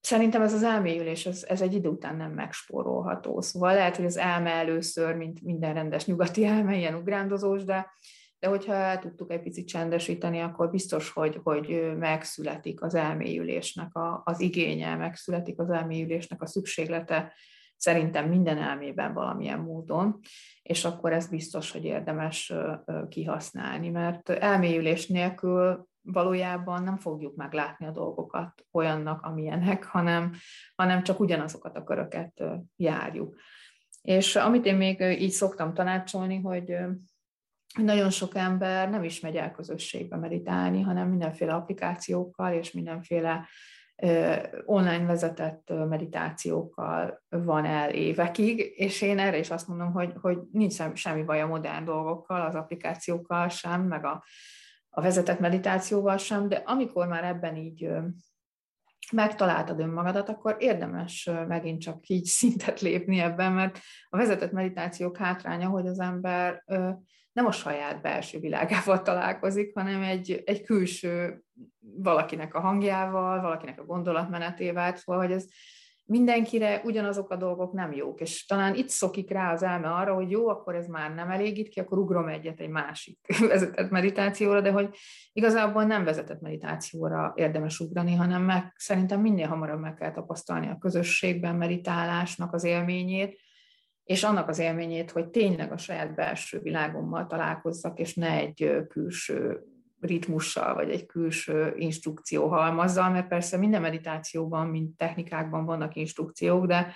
[0.00, 3.40] Szerintem ez az elmélyülés, ez, ez egy idő után nem megspórolható.
[3.40, 7.90] Szóval lehet, hogy az elme először, mint minden rendes nyugati elme, ilyen ugrándozós, de
[8.40, 14.22] de hogyha el tudtuk egy picit csendesíteni, akkor biztos, hogy, hogy megszületik az elmélyülésnek a,
[14.24, 17.32] az igénye, megszületik az elmélyülésnek a szükséglete,
[17.76, 20.18] szerintem minden elmében valamilyen módon,
[20.62, 22.52] és akkor ez biztos, hogy érdemes
[23.08, 30.32] kihasználni, mert elmélyülés nélkül valójában nem fogjuk meglátni a dolgokat olyannak, amilyenek, hanem,
[30.74, 32.42] hanem csak ugyanazokat a köröket
[32.76, 33.36] járjuk.
[34.02, 36.74] És amit én még így szoktam tanácsolni, hogy
[37.78, 43.48] nagyon sok ember nem is megy el közösségbe meditálni, hanem mindenféle applikációkkal és mindenféle
[44.64, 50.76] online vezetett meditációkkal van el évekig, és én erre is azt mondom, hogy, hogy nincs
[50.94, 54.24] semmi baj a modern dolgokkal, az applikációkkal sem, meg a,
[54.88, 57.88] a vezetett meditációval sem, de amikor már ebben így
[59.12, 65.68] megtaláltad önmagadat, akkor érdemes megint csak így szintet lépni ebben, mert a vezetett meditációk hátránya,
[65.68, 66.62] hogy az ember
[67.32, 71.42] nem a saját belső világával találkozik, hanem egy, egy külső
[71.80, 75.44] valakinek a hangjával, valakinek a gondolatmenetével, szóval, hogy ez
[76.10, 80.30] mindenkire ugyanazok a dolgok nem jók, és talán itt szokik rá az elme arra, hogy
[80.30, 83.18] jó, akkor ez már nem elégít ki, akkor ugrom egyet egy másik
[83.48, 84.96] vezetett meditációra, de hogy
[85.32, 90.78] igazából nem vezetett meditációra érdemes ugrani, hanem meg szerintem minél hamarabb meg kell tapasztalni a
[90.78, 93.40] közösségben meditálásnak az élményét,
[94.04, 99.64] és annak az élményét, hogy tényleg a saját belső világommal találkozzak, és ne egy külső
[100.00, 106.94] ritmussal, vagy egy külső instrukció halmazzal, mert persze minden meditációban, mint technikákban vannak instrukciók, de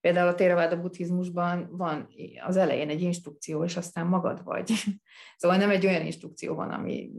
[0.00, 2.08] például a Theravada buddhizmusban van
[2.46, 4.72] az elején egy instrukció, és aztán magad vagy.
[5.36, 7.10] Szóval nem egy olyan instrukció van, ami,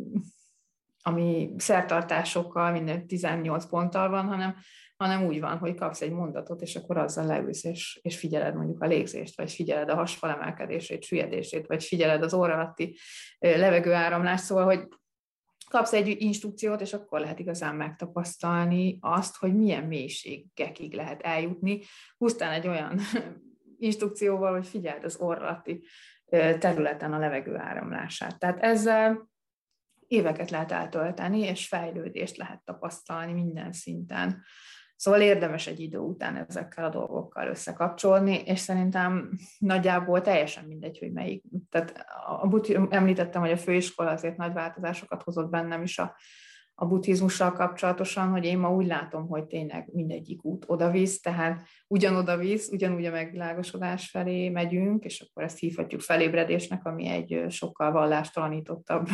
[1.01, 4.55] ami szertartásokkal, minden 18 ponttal van, hanem
[4.97, 8.81] hanem úgy van, hogy kapsz egy mondatot, és akkor azzal leülsz, és, és figyeled mondjuk
[8.81, 12.97] a légzést, vagy figyeled a hasfal emelkedését, süllyedését, vagy figyeled az óra alatti
[13.39, 14.87] levegőáramlást, szóval, hogy
[15.75, 21.81] kapsz egy instrukciót, és akkor lehet igazán megtapasztalni azt, hogy milyen mélységekig lehet eljutni,
[22.17, 22.99] pusztán egy olyan
[23.77, 25.83] instrukcióval, hogy figyeld az orrati
[26.59, 28.39] területen a levegő áramlását.
[28.39, 29.29] Tehát ezzel
[30.07, 34.43] éveket lehet eltölteni, és fejlődést lehet tapasztalni minden szinten.
[34.95, 41.11] Szóval érdemes egy idő után ezekkel a dolgokkal összekapcsolni, és szerintem nagyjából teljesen mindegy, hogy
[41.11, 41.43] melyik.
[41.69, 42.05] Tehát
[42.41, 46.15] a buti, említettem, hogy a főiskola azért nagy változásokat hozott bennem is a,
[46.75, 51.67] a buddhizmussal kapcsolatosan, hogy én ma úgy látom, hogy tényleg mindegyik út oda visz, tehát
[51.87, 57.91] ugyanoda visz, ugyanúgy a megvilágosodás felé megyünk, és akkor ezt hívhatjuk felébredésnek, ami egy sokkal
[57.91, 59.07] vallástalanítottabb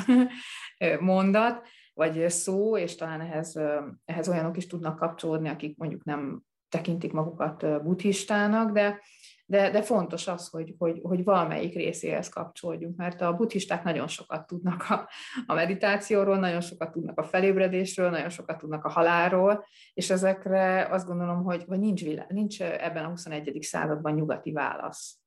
[1.00, 3.60] mondat, vagy szó, és talán ehhez,
[4.06, 9.02] ehhez olyanok is tudnak kapcsolódni, akik mondjuk nem tekintik magukat buddhistának, de,
[9.46, 14.48] de, de fontos az, hogy, hogy, hogy valamelyik részéhez kapcsolódjunk, mert a buddhisták nagyon sokat
[14.48, 15.10] tudnak a,
[15.46, 21.08] a meditációról, nagyon sokat tudnak a felébredésről, nagyon sokat tudnak a halálról, és ezekre azt
[21.08, 23.58] gondolom, hogy, hogy nincs, világ, nincs ebben a 21.
[23.62, 25.20] században nyugati válasz.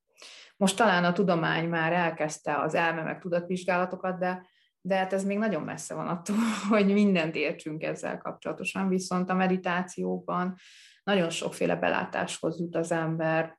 [0.57, 4.46] Most talán a tudomány már elkezdte az elme meg tudatvizsgálatokat, de
[4.87, 6.37] de hát ez még nagyon messze van attól,
[6.68, 10.57] hogy mindent értsünk ezzel kapcsolatosan, viszont a meditációban
[11.03, 13.59] nagyon sokféle belátáshoz jut az ember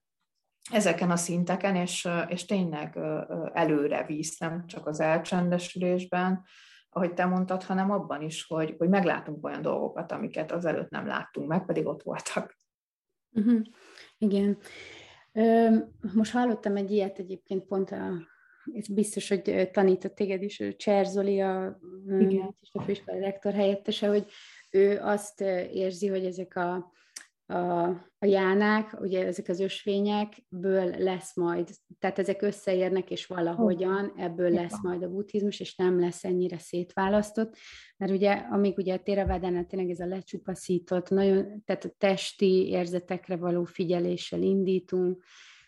[0.71, 2.99] ezeken a szinteken, és, és tényleg
[3.53, 6.43] előre visz, nem csak az elcsendesülésben,
[6.89, 11.47] ahogy te mondtad, hanem abban is, hogy, hogy meglátunk olyan dolgokat, amiket azelőtt nem láttunk
[11.47, 12.59] meg, pedig ott voltak.
[13.31, 13.61] Uh-huh.
[14.17, 14.57] Igen.
[16.13, 18.33] Most hallottam egy ilyet egyébként pont a
[18.73, 21.65] ez biztos, hogy tanított téged is, Cserzoli, a,
[22.71, 24.25] a főiskola rektor helyettese, hogy
[24.71, 26.93] ő azt érzi, hogy ezek a,
[27.45, 27.87] a,
[28.19, 34.81] a jánák, ugye ezek az ösvényekből lesz majd, tehát ezek összeérnek, és valahogyan ebből lesz
[34.81, 37.55] majd a buddhizmus, és nem lesz ennyire szétválasztott,
[37.97, 43.35] mert ugye, amíg ugye a téravádánál tényleg ez a lecsupaszított, nagyon, tehát a testi érzetekre
[43.35, 45.23] való figyeléssel indítunk,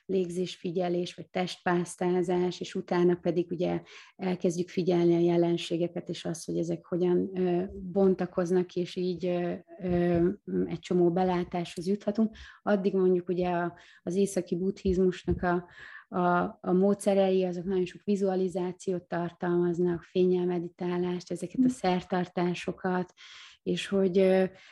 [0.07, 3.81] légzésfigyelés, vagy testpásztázás, és utána pedig ugye
[4.15, 7.31] elkezdjük figyelni a jelenségeket, és azt, hogy ezek hogyan
[7.73, 9.25] bontakoznak, és így
[10.65, 12.35] egy csomó belátáshoz juthatunk.
[12.63, 13.69] Addig mondjuk ugye
[14.03, 15.65] az északi buddhizmusnak a,
[16.07, 21.67] a, a módszerei, azok nagyon sok vizualizációt tartalmaznak, fényelmeditálást, ezeket a hm.
[21.67, 23.13] szertartásokat,
[23.63, 24.17] és hogy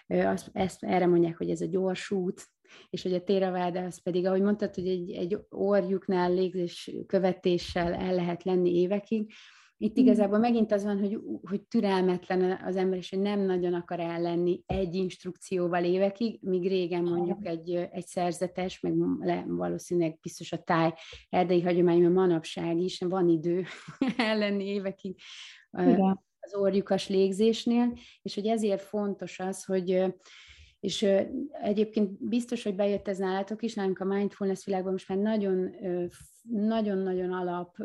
[0.07, 2.47] azt, ezt, erre mondják, hogy ez a gyors út,
[2.89, 8.15] és hogy a téraváda az pedig, ahogy mondtad, hogy egy, egy orjuknál légzés követéssel el
[8.15, 9.31] lehet lenni évekig,
[9.77, 13.99] itt igazából megint az van, hogy, hogy türelmetlen az ember, és hogy nem nagyon akar
[13.99, 20.63] ellenni egy instrukcióval évekig, míg régen mondjuk egy, egy szerzetes, meg le, valószínűleg biztos a
[20.63, 20.93] táj
[21.29, 23.63] erdei hagyomány, mert manapság is van idő
[24.17, 25.19] ellenni évekig
[25.71, 26.23] Igen.
[26.39, 30.13] az orjukas légzésnél, és hogy ezért fontos az, hogy
[30.79, 31.05] és
[31.61, 35.75] egyébként biztos, hogy bejött ez nálatok is, nálunk a mindfulness világban most már nagyon
[36.51, 37.75] nagyon-nagyon alap,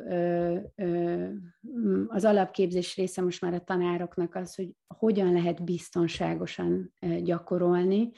[2.08, 8.10] az alapképzés része most már a tanároknak az, hogy hogyan lehet biztonságosan gyakorolni,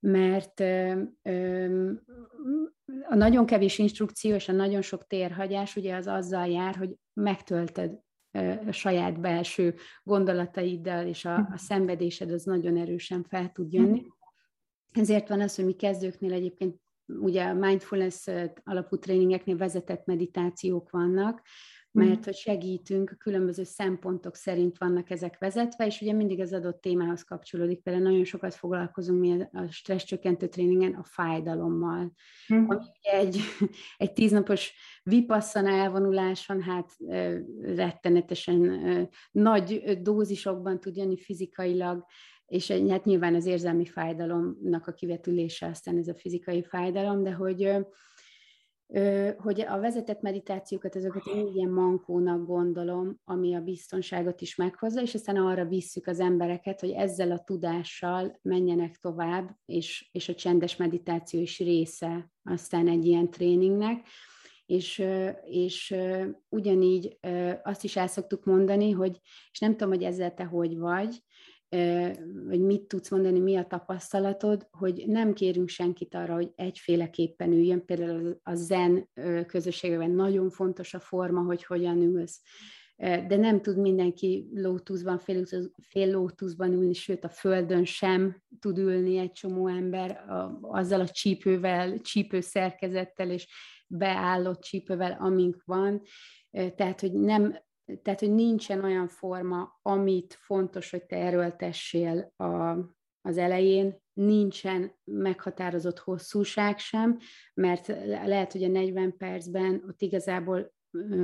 [0.00, 0.60] mert
[3.08, 7.98] a nagyon kevés instrukció és a nagyon sok térhagyás ugye az azzal jár, hogy megtölted
[8.70, 14.06] saját belső gondolataiddal, és a, a szenvedésed az nagyon erősen fel tud jönni.
[14.92, 18.26] Ezért van az, hogy mi kezdőknél egyébként ugye a mindfulness
[18.64, 21.42] alapú tréningeknél vezetett meditációk vannak,
[21.94, 22.22] mert mm.
[22.24, 27.82] hogy segítünk, különböző szempontok szerint vannak ezek vezetve, és ugye mindig az adott témához kapcsolódik.
[27.82, 32.12] Például nagyon sokat foglalkozunk mi a stresszcsökkentő tréningen a fájdalommal.
[32.54, 32.64] Mm.
[32.68, 33.38] Ami egy,
[33.96, 36.96] egy tíznapos vipasszana elvonuláson, hát
[37.62, 38.60] rettenetesen
[39.30, 42.04] nagy dózisokban tud jönni fizikailag,
[42.46, 47.70] és hát nyilván az érzelmi fájdalomnak a kivetülése aztán ez a fizikai fájdalom, de hogy,
[49.36, 55.14] hogy a vezetett meditációkat, ezeket én ilyen mankónak gondolom, ami a biztonságot is meghozza, és
[55.14, 60.76] aztán arra visszük az embereket, hogy ezzel a tudással menjenek tovább, és, és a csendes
[60.76, 64.06] meditáció is része aztán egy ilyen tréningnek,
[64.66, 65.04] és,
[65.44, 65.94] és
[66.48, 67.18] ugyanígy
[67.62, 69.20] azt is el szoktuk mondani, hogy,
[69.50, 71.22] és nem tudom, hogy ezzel te hogy vagy,
[72.46, 77.84] vagy mit tudsz mondani, mi a tapasztalatod, hogy nem kérünk senkit arra, hogy egyféleképpen üljön,
[77.84, 79.08] például a zen
[79.46, 82.40] közösségben nagyon fontos a forma, hogy hogyan ülsz,
[82.96, 85.44] de nem tud mindenki lótuszban, fél,
[85.82, 91.08] fél lótuszban ülni, sőt a földön sem tud ülni egy csomó ember a, azzal a
[91.08, 93.48] csípővel, csípő szerkezettel és
[93.86, 96.02] beállott csípővel, amink van.
[96.50, 97.58] Tehát, hogy nem
[98.02, 102.78] tehát, hogy nincsen olyan forma, amit fontos, hogy te erőltessél a,
[103.20, 107.18] az elején, nincsen meghatározott hosszúság sem,
[107.54, 110.72] mert lehet, hogy a 40 percben ott igazából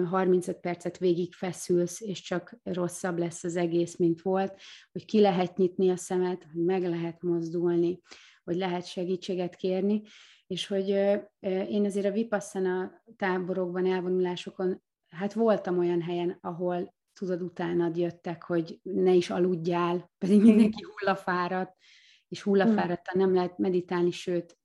[0.04, 4.61] 35 percet végig feszülsz, és csak rosszabb lesz az egész, mint volt,
[4.92, 8.00] hogy ki lehet nyitni a szemet, hogy meg lehet mozdulni,
[8.44, 10.02] hogy lehet segítséget kérni,
[10.46, 10.88] és hogy
[11.68, 18.78] én azért a Vipassana táborokban, elvonulásokon hát voltam olyan helyen, ahol tudod, utána jöttek, hogy
[18.82, 21.76] ne is aludjál, pedig mindenki hullafáradt,
[22.28, 24.58] és hullafáradtan nem lehet meditálni, sőt,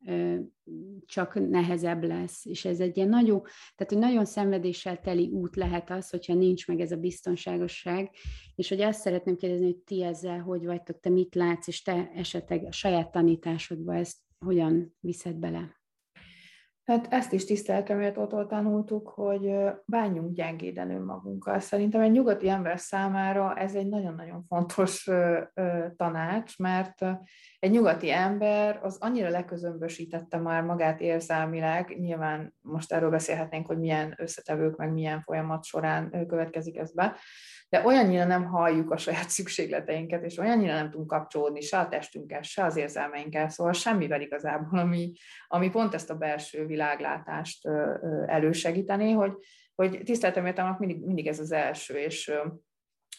[1.06, 2.46] csak nehezebb lesz.
[2.46, 3.42] És ez egy ilyen nagyon,
[3.76, 8.10] tehát hogy nagyon szenvedéssel teli út lehet az, hogyha nincs meg ez a biztonságosság,
[8.56, 12.12] és hogy azt szeretném kérdezni, hogy ti ezzel hogy vagytok, te mit látsz, és te
[12.16, 15.84] esetleg a saját tanításodba ezt hogyan viszed bele?
[16.86, 19.56] Hát ezt is tisztelteméltótól tanultuk, hogy
[19.86, 21.60] bánjunk gyengéden önmagunkkal.
[21.60, 25.10] Szerintem egy nyugati ember számára ez egy nagyon-nagyon fontos
[25.96, 27.06] tanács, mert
[27.60, 34.14] egy nyugati ember az annyira leközömbösítette már magát érzelmileg, nyilván most erről beszélhetnénk, hogy milyen
[34.18, 37.16] összetevők, meg milyen folyamat során következik ez be,
[37.76, 42.42] de olyannyira nem halljuk a saját szükségleteinket, és olyannyira nem tudunk kapcsolódni se a testünkkel,
[42.42, 45.12] se az érzelmeinkkel, szóval semmivel igazából, ami,
[45.48, 47.68] ami pont ezt a belső világlátást
[48.26, 49.32] elősegítené, hogy,
[49.76, 52.32] hogy tiszteltem értelmek mindig, mindig ez az első, és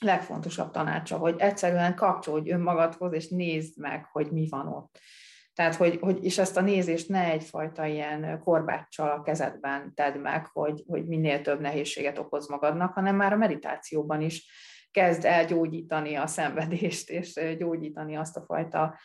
[0.00, 4.98] legfontosabb tanácsa, hogy egyszerűen kapcsolódj önmagadhoz, és nézd meg, hogy mi van ott.
[5.56, 10.46] Tehát, hogy, hogy és ezt a nézést ne egyfajta ilyen korbáccsal a kezedben tedd meg,
[10.46, 14.50] hogy, hogy minél több nehézséget okoz magadnak, hanem már a meditációban is
[14.90, 18.98] kezd el gyógyítani a szenvedést, és gyógyítani azt a fajta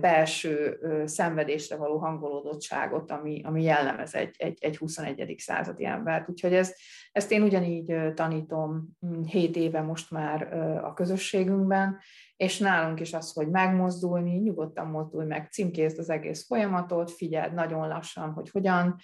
[0.00, 5.34] belső szenvedésre való hangolódottságot, ami, ami jellemez egy, egy, egy 21.
[5.38, 6.28] századi embert.
[6.28, 6.74] Úgyhogy ez,
[7.12, 8.88] ezt én ugyanígy tanítom
[9.26, 10.52] 7 mm, éve most már
[10.84, 11.98] a közösségünkben,
[12.36, 17.88] és nálunk is az, hogy megmozdulni, nyugodtan mozdulj meg, címkézd az egész folyamatot, figyeld nagyon
[17.88, 18.96] lassan, hogy hogyan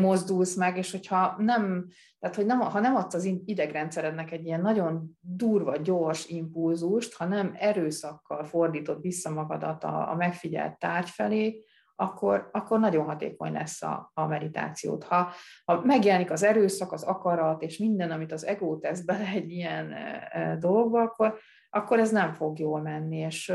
[0.00, 1.86] mozdulsz meg, és hogyha nem,
[2.18, 7.24] tehát hogy nem, ha nem adsz az idegrendszerednek egy ilyen nagyon durva, gyors impulzust, ha
[7.24, 11.64] nem erőszakkal fordítod vissza magadat a, a megfigyelt tárgy felé,
[12.00, 15.04] akkor, akkor nagyon hatékony lesz a, a meditációt.
[15.04, 15.30] Ha,
[15.64, 19.92] ha megjelenik az erőszak, az akarat, és minden, amit az ego tesz bele egy ilyen
[19.92, 21.38] e, dologba, akkor,
[21.70, 23.52] akkor ez nem fog jól menni, és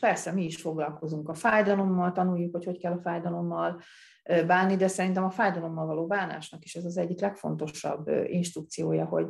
[0.00, 3.80] persze mi is foglalkozunk a fájdalommal, tanuljuk, hogy hogy kell a fájdalommal
[4.46, 9.26] bánni, de szerintem a fájdalommal való bánásnak is ez az egyik legfontosabb instrukciója, hogy,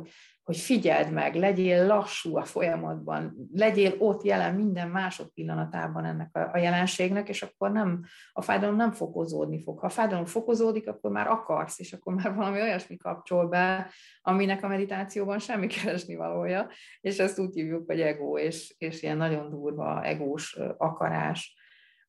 [0.51, 6.57] hogy figyeld meg, legyél lassú a folyamatban, legyél ott jelen minden másodpillanatában ennek a, a
[6.57, 9.79] jelenségnek, és akkor nem, a fájdalom nem fokozódni fog.
[9.79, 13.89] Ha a fájdalom fokozódik, akkor már akarsz, és akkor már valami olyasmi kapcsol be,
[14.21, 16.67] aminek a meditációban semmi keresni valója,
[17.01, 21.55] és ezt úgy hívjuk, hogy ego, és, és ilyen nagyon durva egós akarás.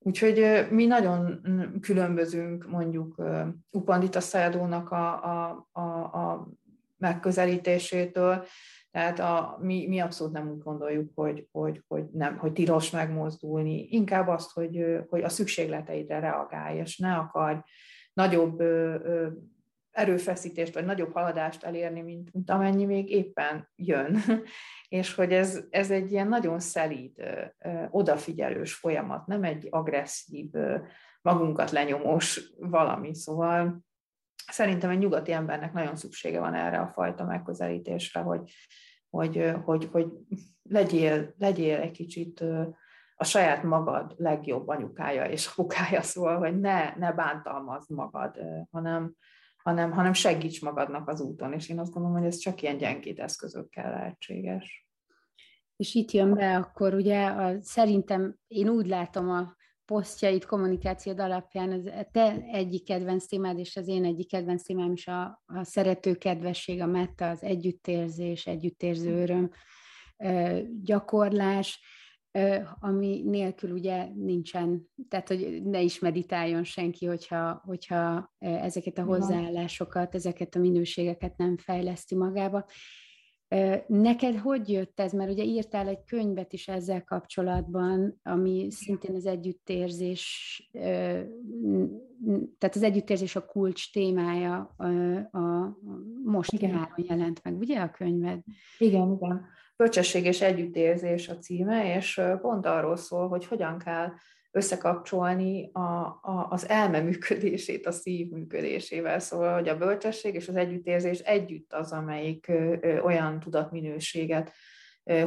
[0.05, 1.41] Úgyhogy mi nagyon
[1.81, 3.23] különbözünk mondjuk
[3.71, 6.49] Upandita Szajadónak a, a, a, a
[7.03, 8.47] megközelítésétől,
[8.91, 13.87] tehát a, mi, mi abszolút nem úgy gondoljuk, hogy, hogy, hogy, nem, hogy tilos megmozdulni,
[13.91, 17.59] inkább azt, hogy, hogy a szükségleteidre reagálj, és ne akarj
[18.13, 18.63] nagyobb
[19.91, 24.17] erőfeszítést, vagy nagyobb haladást elérni, mint, mint amennyi még éppen jön.
[24.89, 27.13] és hogy ez, ez egy ilyen nagyon szelíd,
[27.91, 30.51] odafigyelős folyamat, nem egy agresszív,
[31.23, 33.15] magunkat lenyomós valami.
[33.15, 33.85] Szóval
[34.47, 38.53] szerintem egy nyugati embernek nagyon szüksége van erre a fajta megközelítésre, hogy,
[39.11, 40.07] hogy, hogy, hogy
[40.63, 42.45] legyél, legyél egy kicsit
[43.17, 48.39] a saját magad legjobb anyukája és apukája, szóval, hogy ne, ne bántalmazd magad,
[48.71, 49.15] hanem,
[49.57, 53.21] hanem, hanem segíts magadnak az úton, és én azt gondolom, hogy ez csak ilyen gyengét
[53.21, 54.87] eszközökkel lehetséges.
[55.77, 59.57] És itt jön be akkor ugye, a, szerintem én úgy látom a
[59.93, 65.07] posztjait, kommunikációd alapján az te egyik kedvenc témád, és az én egyik kedvenc témám is
[65.07, 69.51] a, a szerető kedvesség, a metta, az együttérzés, együttérző öröm,
[70.83, 71.81] gyakorlás,
[72.79, 80.15] ami nélkül ugye nincsen, tehát hogy ne is meditáljon senki, hogyha, hogyha ezeket a hozzáállásokat,
[80.15, 82.67] ezeket a minőségeket nem fejleszti magába.
[83.87, 85.13] Neked hogy jött ez?
[85.13, 90.71] Mert ugye írtál egy könyvet is ezzel kapcsolatban, ami szintén az együttérzés,
[92.59, 94.87] tehát az együttérzés a kulcs témája a,
[95.39, 95.79] a,
[96.25, 96.71] most igen.
[96.71, 98.39] nyáron jelent meg, ugye a könyved?
[98.79, 99.47] Igen, igen.
[99.77, 104.13] Bölcsesség és együttérzés a címe, és pont arról szól, hogy hogyan kell
[104.55, 109.19] összekapcsolni a, a, az elme működését a szív működésével.
[109.19, 112.53] Szóval, hogy a bölcsesség és az együttérzés együtt az, amelyik
[113.03, 114.53] olyan tudatminőséget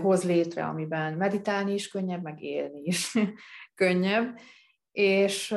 [0.01, 3.13] hoz létre, amiben meditálni is könnyebb, meg élni is
[3.81, 4.39] könnyebb.
[4.91, 5.55] És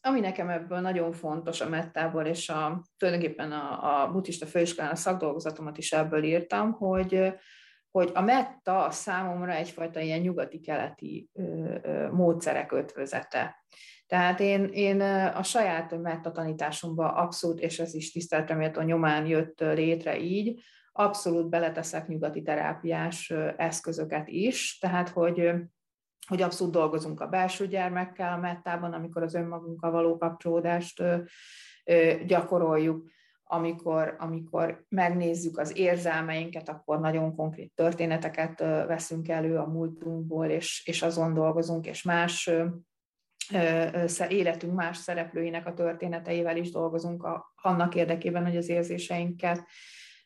[0.00, 4.96] ami nekem ebből nagyon fontos a mettából, és a, tulajdonképpen a, a buddhista főiskolán a
[4.96, 7.34] szakdolgozatomat is ebből írtam, hogy
[7.96, 11.30] hogy a metta a számomra egyfajta ilyen nyugati-keleti
[12.10, 13.64] módszerek ötvözete.
[14.06, 15.00] Tehát én, én
[15.34, 22.08] a saját metta tanításomba abszolút, és ez is tiszteltreméltó nyomán jött létre így, abszolút beleteszek
[22.08, 25.52] nyugati terápiás eszközöket is, tehát hogy
[26.26, 31.02] hogy abszolút dolgozunk a belső gyermekkel a mettában, amikor az önmagunkkal való kapcsolódást
[32.26, 33.08] gyakoroljuk
[33.48, 41.02] amikor, amikor megnézzük az érzelmeinket, akkor nagyon konkrét történeteket veszünk elő a múltunkból, és, és
[41.02, 42.50] azon dolgozunk, és más
[44.28, 49.62] életünk más szereplőinek a történeteivel is dolgozunk a, annak érdekében, hogy az érzéseinket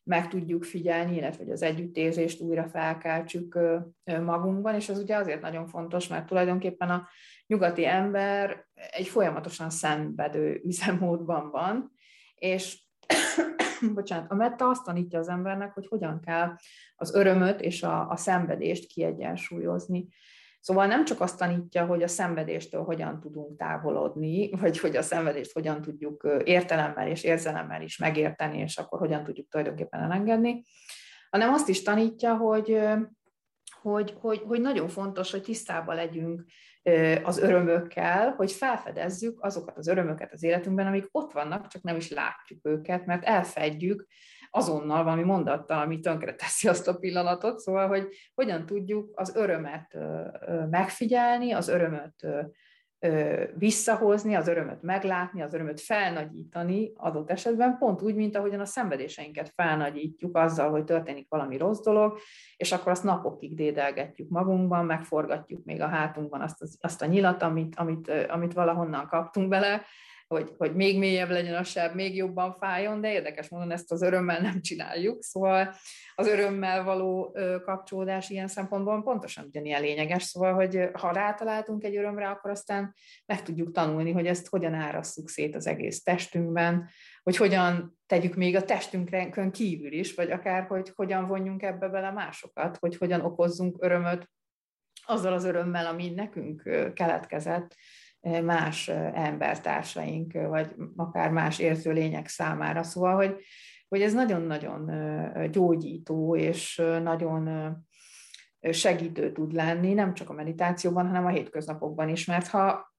[0.02, 3.58] meg tudjuk figyelni, illetve hogy az együttérzést újra felkeltsük
[4.04, 7.08] magunkban, és ez ugye azért nagyon fontos, mert tulajdonképpen a
[7.46, 11.92] nyugati ember egy folyamatosan szenvedő üzemmódban van,
[12.34, 12.88] és
[13.94, 16.54] bocsánat, a metta azt tanítja az embernek, hogy hogyan kell
[16.96, 20.08] az örömöt és a, a szenvedést kiegyensúlyozni.
[20.61, 25.52] Szóval nem csak azt tanítja, hogy a szenvedéstől hogyan tudunk távolodni, vagy hogy a szenvedést
[25.52, 30.64] hogyan tudjuk értelemmel és érzelemmel is megérteni, és akkor hogyan tudjuk tulajdonképpen elengedni,
[31.30, 32.80] hanem azt is tanítja, hogy,
[33.80, 36.44] hogy, hogy, hogy nagyon fontos, hogy tisztában legyünk
[37.22, 42.10] az örömökkel, hogy felfedezzük azokat az örömöket az életünkben, amik ott vannak, csak nem is
[42.10, 44.06] látjuk őket, mert elfedjük
[44.50, 49.96] azonnal valami mondattal, ami tönkre teszi azt a pillanatot, szóval, hogy hogyan tudjuk az örömet
[50.70, 52.26] megfigyelni, az örömöt
[53.55, 59.53] visszahozni, az örömöt meglátni, az örömöt felnagyítani adott esetben, pont úgy, mint ahogyan a szenvedéseinket
[59.57, 62.18] felnagyítjuk azzal, hogy történik valami rossz dolog,
[62.57, 67.42] és akkor azt napokig dédelgetjük magunkban, megforgatjuk még a hátunkban azt, az, azt a nyilat,
[67.42, 69.82] amit, amit, amit valahonnan kaptunk bele,
[70.34, 74.02] hogy, hogy még mélyebb legyen a seb, még jobban fájjon, de érdekes módon ezt az
[74.02, 75.74] örömmel nem csináljuk, szóval
[76.14, 82.28] az örömmel való kapcsolódás ilyen szempontból pontosan ugyanilyen lényeges, szóval, hogy ha rátaláltunk egy örömre,
[82.28, 82.94] akkor aztán
[83.26, 86.88] meg tudjuk tanulni, hogy ezt hogyan árasszuk szét az egész testünkben,
[87.22, 92.10] hogy hogyan tegyük még a testünkön kívül is, vagy akár, hogy hogyan vonjunk ebbe bele
[92.10, 94.30] másokat, hogy hogyan okozzunk örömöt
[95.06, 96.62] azzal az örömmel, ami nekünk
[96.94, 97.76] keletkezett,
[98.42, 102.82] más embertársaink, vagy akár más érző lények számára.
[102.82, 103.36] Szóval, hogy,
[103.88, 104.90] hogy ez nagyon-nagyon
[105.50, 107.74] gyógyító és nagyon
[108.70, 112.89] segítő tud lenni, nem csak a meditációban, hanem a hétköznapokban is, mert ha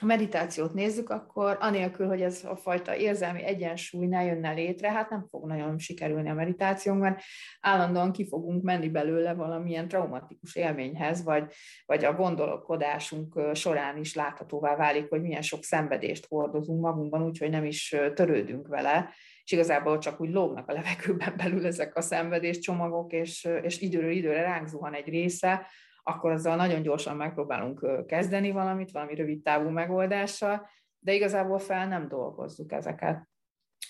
[0.00, 5.10] a meditációt nézzük, akkor anélkül, hogy ez a fajta érzelmi egyensúly ne jönne létre, hát
[5.10, 7.22] nem fog nagyon sikerülni a meditációnk, mert
[7.60, 11.44] állandóan ki fogunk menni belőle valamilyen traumatikus élményhez, vagy,
[11.86, 17.64] vagy a gondolkodásunk során is láthatóvá válik, hogy milyen sok szenvedést hordozunk magunkban, úgyhogy nem
[17.64, 19.10] is törődünk vele,
[19.44, 24.42] és igazából csak úgy lógnak a levegőben belül ezek a szenvedéscsomagok, és, és időről időre
[24.42, 25.66] ránk zuhan egy része,
[26.06, 32.08] akkor azzal nagyon gyorsan megpróbálunk kezdeni valamit, valami rövid távú megoldással, de igazából fel nem
[32.08, 33.28] dolgozzuk ezeket.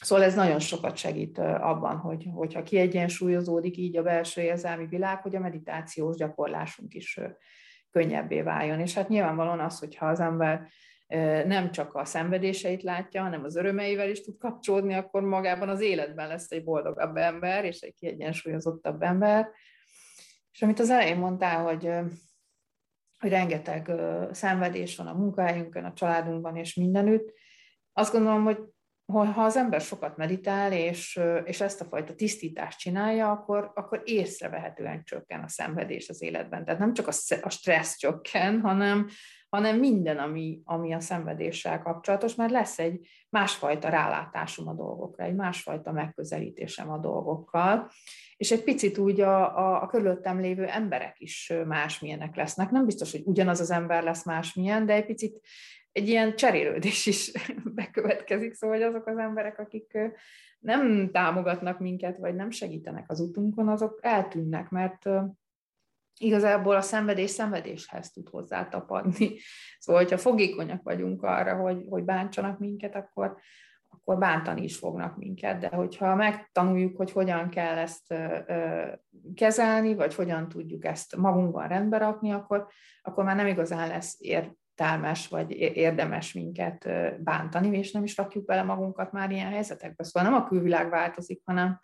[0.00, 5.36] Szóval ez nagyon sokat segít abban, hogy, hogyha kiegyensúlyozódik így a belső érzelmi világ, hogy
[5.36, 7.20] a meditációs gyakorlásunk is
[7.90, 8.80] könnyebbé váljon.
[8.80, 10.68] És hát nyilvánvalóan az, hogyha az ember
[11.46, 16.28] nem csak a szenvedéseit látja, hanem az örömeivel is tud kapcsolódni, akkor magában az életben
[16.28, 19.48] lesz egy boldogabb ember, és egy kiegyensúlyozottabb ember,
[20.54, 21.90] és amit az elején mondtál, hogy,
[23.18, 23.90] hogy rengeteg
[24.32, 27.32] szenvedés van a munkahelyünkön, a családunkban és mindenütt,
[27.92, 28.58] azt gondolom, hogy
[29.06, 35.04] ha az ember sokat meditál, és, és ezt a fajta tisztítást csinálja, akkor, akkor észrevehetően
[35.04, 36.64] csökken a szenvedés az életben.
[36.64, 37.08] Tehát nem csak
[37.42, 39.08] a, stressz csökken, hanem,
[39.54, 45.34] hanem minden, ami, ami a szenvedéssel kapcsolatos, mert lesz egy másfajta rálátásom a dolgokra, egy
[45.34, 47.90] másfajta megközelítésem a dolgokkal,
[48.36, 52.70] és egy picit úgy a, a, a körülöttem lévő emberek is másmilyenek lesznek.
[52.70, 55.40] Nem biztos, hogy ugyanaz az ember lesz másmilyen, de egy picit
[55.92, 57.32] egy ilyen cserélődés is
[57.80, 59.98] bekövetkezik, szóval hogy azok az emberek, akik
[60.58, 65.08] nem támogatnak minket, vagy nem segítenek az utunkon, azok eltűnnek, mert
[66.18, 69.34] igazából a szenvedés szenvedéshez tud hozzátapadni.
[69.78, 73.36] Szóval, hogyha fogékonyak vagyunk arra, hogy, hogy bántsanak minket, akkor,
[73.88, 78.14] akkor bántani is fognak minket, de hogyha megtanuljuk, hogy hogyan kell ezt
[79.34, 82.66] kezelni, vagy hogyan tudjuk ezt magunkban rendbe rakni, akkor,
[83.02, 86.88] akkor már nem igazán lesz értelmes, vagy érdemes minket
[87.22, 90.04] bántani, és nem is rakjuk bele magunkat már ilyen helyzetekbe.
[90.04, 91.80] Szóval nem a külvilág változik, hanem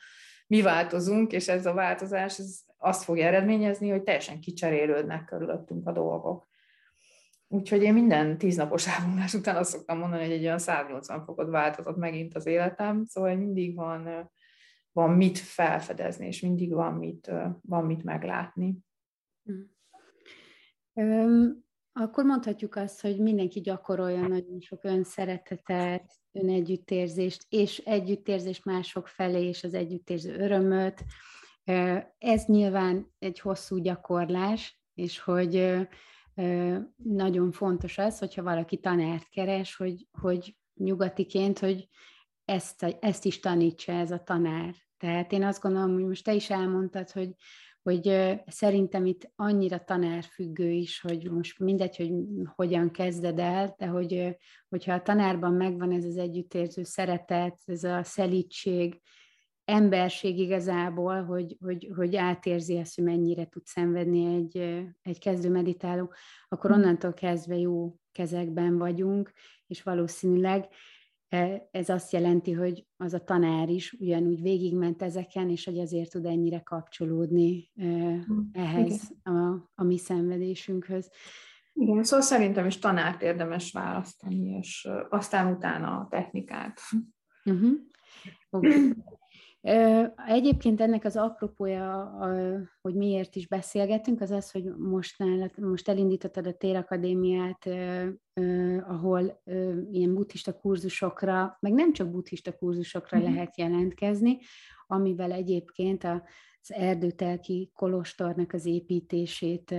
[0.46, 5.92] mi változunk, és ez a változás ez azt fogja eredményezni, hogy teljesen kicserélődnek körülöttünk a
[5.92, 6.48] dolgok.
[7.48, 11.96] Úgyhogy én minden tíznapos elvonás után azt szoktam mondani, hogy egy olyan 180 fokot változott
[11.96, 14.30] megint az életem, szóval mindig van,
[14.92, 18.78] van mit felfedezni, és mindig van mit, van mit meglátni.
[20.92, 29.48] Um, akkor mondhatjuk azt, hogy mindenki gyakorolja nagyon sok önszeretetet, önegyüttérzést, és együttérzést mások felé,
[29.48, 31.04] és az együttérző örömöt.
[32.18, 35.76] Ez nyilván egy hosszú gyakorlás, és hogy
[36.96, 41.88] nagyon fontos az, hogyha valaki tanárt keres, hogy, hogy nyugatiként, hogy
[42.44, 44.74] ezt, ezt is tanítsa ez a tanár.
[44.98, 47.34] Tehát én azt gondolom, hogy most te is elmondtad, hogy,
[47.82, 52.12] hogy szerintem itt annyira tanárfüggő is, hogy most mindegy, hogy
[52.54, 54.36] hogyan kezded el, de hogy,
[54.68, 59.00] hogyha a tanárban megvan ez az együttérző szeretet, ez a szelítség,
[59.70, 64.56] emberség igazából, hogy, hogy, hogy átérzi ezt, hogy mennyire tud szenvedni egy,
[65.02, 66.12] egy kezdő meditáló,
[66.48, 66.76] akkor hm.
[66.76, 69.32] onnantól kezdve jó kezekben vagyunk,
[69.66, 70.68] és valószínűleg
[71.28, 76.10] e, ez azt jelenti, hogy az a tanár is ugyanúgy végigment ezeken, és hogy azért
[76.10, 81.10] tud ennyire kapcsolódni e, hm, ehhez a, a mi szenvedésünkhöz.
[81.72, 86.80] Igen, szóval szerintem is tanárt érdemes választani, és aztán utána a technikát.
[87.44, 87.72] Uh-huh.
[88.50, 88.94] Okay.
[90.26, 92.12] Egyébként ennek az apropója,
[92.80, 95.24] hogy miért is beszélgetünk, az az, hogy most,
[95.56, 97.68] most elindítottad a Térakadémiát,
[98.88, 99.42] ahol
[99.90, 103.32] ilyen buddhista kurzusokra, meg nem csak buddhista kurzusokra uh-huh.
[103.32, 104.38] lehet jelentkezni,
[104.86, 109.74] amivel egyébként az erdőtelki kolostornak az építését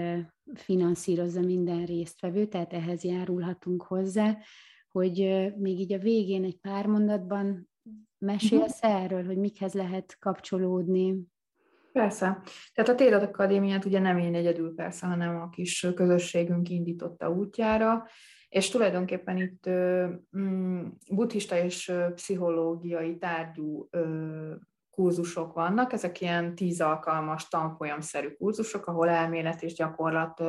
[0.53, 4.37] finanszírozza minden résztvevő, tehát ehhez járulhatunk hozzá,
[4.91, 5.17] hogy
[5.57, 7.69] még így a végén egy pár mondatban
[8.17, 9.01] Mesélsz uh-huh.
[9.03, 11.15] erről, hogy mikhez lehet kapcsolódni?
[11.91, 12.41] Persze.
[12.73, 18.07] Tehát a Térat Akadémiát ugye nem én egyedül persze, hanem a kis közösségünk indította útjára,
[18.49, 19.69] és tulajdonképpen itt
[20.37, 23.89] mm, buddhista és pszichológiai tárgyú
[24.89, 30.43] kurzusok vannak, ezek ilyen tíz alkalmas tanfolyamszerű kurzusok, ahol elmélet és gyakorlat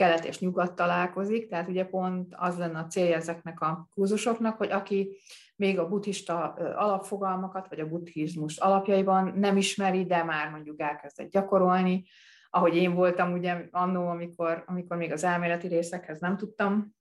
[0.00, 4.70] kelet és nyugat találkozik, tehát ugye pont az lenne a célja ezeknek a kurzusoknak, hogy
[4.70, 5.16] aki
[5.56, 12.04] még a buddhista alapfogalmakat, vagy a buddhizmus alapjaiban nem ismeri, de már mondjuk elkezdett gyakorolni,
[12.50, 16.94] ahogy én voltam ugye annó, amikor, amikor még az elméleti részekhez nem tudtam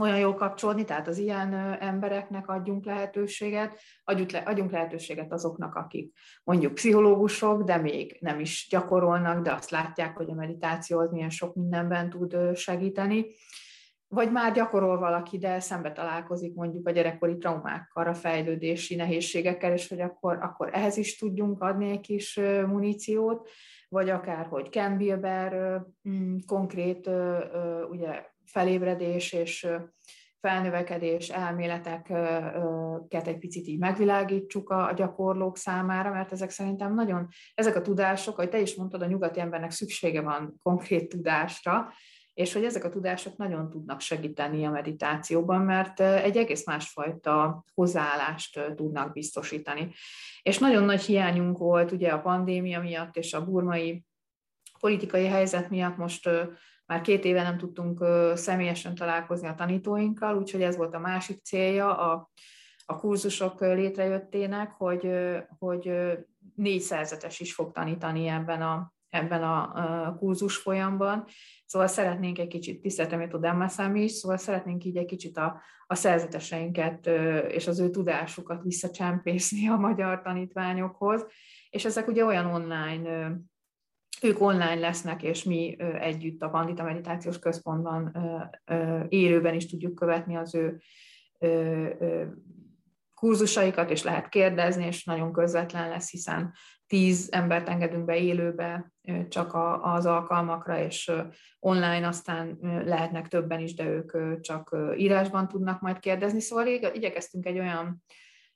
[0.00, 6.12] olyan jól kapcsolódni, tehát az ilyen embereknek adjunk lehetőséget, adjunk, adjunk lehetőséget azoknak, akik
[6.44, 11.30] mondjuk pszichológusok, de még nem is gyakorolnak, de azt látják, hogy a meditáció az milyen
[11.30, 13.26] sok mindenben tud segíteni.
[14.10, 19.88] Vagy már gyakorol valaki, de szembe találkozik mondjuk a gyerekkori traumákkal, a fejlődési nehézségekkel, és
[19.88, 23.48] hogy akkor, akkor ehhez is tudjunk adni egy kis muníciót,
[23.88, 27.10] vagy akár, hogy Ken Bilber mm, konkrét
[27.90, 29.66] ugye felébredés és
[30.40, 37.82] felnövekedés elméleteket egy picit így megvilágítsuk a gyakorlók számára, mert ezek szerintem nagyon, ezek a
[37.82, 41.92] tudások, ahogy te is mondtad, a nyugati embernek szüksége van konkrét tudásra,
[42.34, 48.74] és hogy ezek a tudások nagyon tudnak segíteni a meditációban, mert egy egész másfajta hozzáállást
[48.74, 49.92] tudnak biztosítani.
[50.42, 54.04] És nagyon nagy hiányunk volt ugye a pandémia miatt és a burmai
[54.80, 56.30] politikai helyzet miatt most
[56.88, 61.96] már két éve nem tudtunk személyesen találkozni a tanítóinkkal, úgyhogy ez volt a másik célja
[61.96, 62.30] a,
[62.86, 65.10] a kurzusok létrejöttének, hogy,
[65.58, 65.92] hogy
[66.54, 71.24] négy szerzetes is fog tanítani ebben a, ebben a kurzus folyamban.
[71.66, 75.94] Szóval szeretnénk egy kicsit, tiszteltem a Dhammasam is, szóval szeretnénk így egy kicsit a, a
[75.94, 77.06] szerzeteseinket
[77.48, 81.26] és az ő tudásukat visszacsempészni a magyar tanítványokhoz,
[81.70, 83.30] és ezek ugye olyan online
[84.22, 88.16] ők online lesznek, és mi együtt a Bandita Meditációs Központban
[89.08, 90.80] élőben is tudjuk követni az ő
[93.14, 96.54] kurzusaikat, és lehet kérdezni, és nagyon közvetlen lesz, hiszen
[96.86, 98.92] tíz embert engedünk be élőbe
[99.28, 101.12] csak az alkalmakra, és
[101.58, 106.40] online aztán lehetnek többen is, de ők csak írásban tudnak majd kérdezni.
[106.40, 108.02] Szóval igyekeztünk egy olyan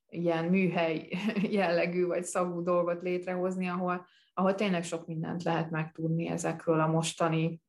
[0.08, 1.08] ilyen műhely
[1.58, 7.60] jellegű vagy szagú dolgot létrehozni, ahol ahol tényleg sok mindent lehet megtudni ezekről a mostani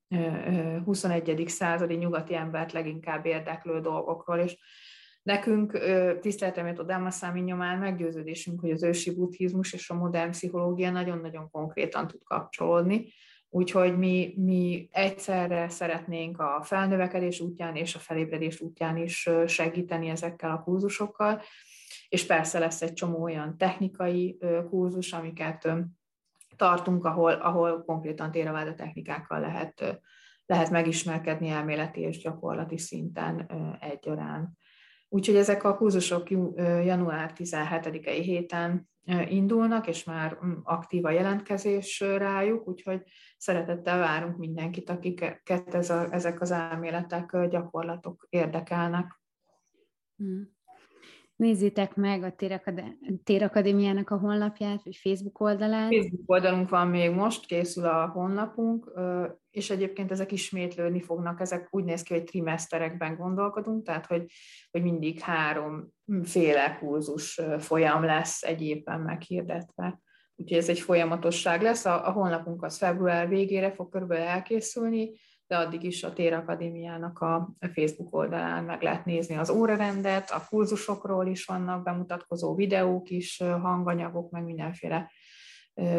[0.86, 1.44] 21.
[1.48, 4.58] századi nyugati embert leginkább érdeklő dolgokról, és
[5.22, 5.80] nekünk
[6.20, 12.08] tiszteletem a Dhammaszámi nyomán meggyőződésünk, hogy az ősi buddhizmus és a modern pszichológia nagyon-nagyon konkrétan
[12.08, 13.08] tud kapcsolódni,
[13.56, 20.52] Úgyhogy mi, mi egyszerre szeretnénk a felnövekedés útján és a felébredés útján is segíteni ezekkel
[20.52, 21.42] a kurzusokkal,
[22.10, 24.38] és persze lesz egy csomó olyan technikai
[24.70, 25.74] kurzus, amiket
[26.56, 30.02] tartunk, ahol, ahol konkrétan téraváda technikákkal lehet,
[30.46, 33.50] lehet megismerkedni elméleti és gyakorlati szinten
[33.80, 34.50] egyaránt.
[35.10, 36.30] Úgyhogy ezek a kurzusok
[36.84, 38.90] január 17-i héten
[39.30, 43.04] indulnak, és már mm, aktív a jelentkezés rájuk, úgyhogy
[43.38, 49.22] szeretettel várunk mindenkit, akiket ez a, ezek az elméletek, gyakorlatok érdekelnek.
[51.36, 52.36] Nézzétek meg a
[53.24, 55.96] Térakadémiának a honlapját, vagy Facebook oldalát.
[55.96, 58.92] Facebook oldalunk van még most, készül a honlapunk,
[59.52, 64.26] és egyébként ezek ismétlődni fognak, ezek úgy néz ki, hogy trimeszterekben gondolkodunk, tehát hogy,
[64.72, 70.02] hogy mindig háromféle kurzus folyam lesz egy évben meghirdetve.
[70.36, 71.86] Úgyhogy ez egy folyamatosság lesz.
[71.86, 75.12] A, a honlapunk az február végére fog körülbelül elkészülni,
[75.54, 80.46] de addig is a Tér Akadémiának a Facebook oldalán meg lehet nézni az órarendet, a
[80.50, 85.12] kurzusokról is vannak bemutatkozó videók is, hanganyagok, meg mindenféle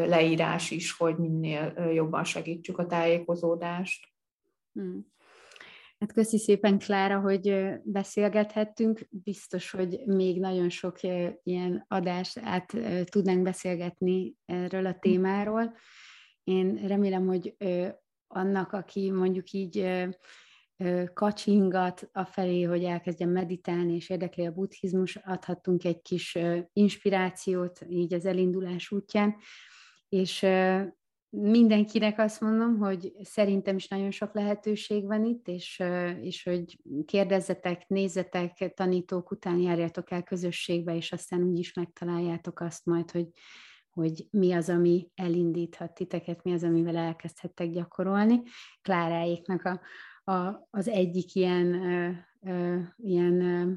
[0.07, 4.07] leírás is, hogy minél jobban segítsük a tájékozódást.
[4.72, 5.07] Hmm.
[5.98, 9.09] Hát köszi szépen, Klára, hogy beszélgethettünk.
[9.11, 10.98] Biztos, hogy még nagyon sok
[11.42, 15.76] ilyen adást át tudnánk beszélgetni erről a témáról.
[16.44, 17.57] Én remélem, hogy
[18.35, 19.87] annak, aki mondjuk így
[21.14, 26.39] kacsingat afelé, hogy elkezdjen meditálni, és érdekli a buddhizmus, adhattunk egy kis
[26.72, 29.37] inspirációt így az elindulás útján,
[30.09, 30.47] és
[31.37, 35.82] mindenkinek azt mondom, hogy szerintem is nagyon sok lehetőség van itt, és,
[36.20, 42.85] és hogy kérdezzetek, nézzetek, tanítók után járjátok el közösségbe, és aztán úgy is megtaláljátok azt
[42.87, 43.26] majd, hogy
[43.95, 48.42] hogy mi az, ami elindíthat titeket, mi az, amivel elkezdhettek gyakorolni.
[48.82, 49.80] Kláráéknak a,
[50.32, 52.11] a, az egyik ilyen, ö,
[52.51, 53.72] ö, ilyen ö,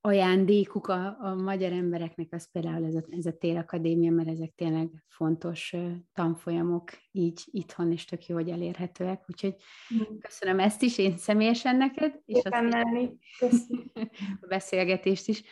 [0.00, 4.88] ajándékuk a, a magyar embereknek az például ez a, ez a télakadémia, mert ezek tényleg
[5.08, 5.76] fontos
[6.12, 9.24] tanfolyamok így itthon, és tök jó, hogy elérhetőek.
[9.28, 9.54] Úgyhogy
[9.94, 10.18] mm.
[10.20, 13.66] köszönöm ezt is, én személyesen neked, és azt
[14.40, 15.42] a beszélgetést is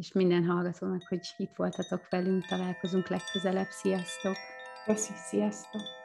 [0.00, 3.70] és minden hallgatónak, hogy itt voltatok velünk, találkozunk legközelebb.
[3.70, 4.36] Sziasztok!
[4.84, 5.99] Köszi, sziasztok!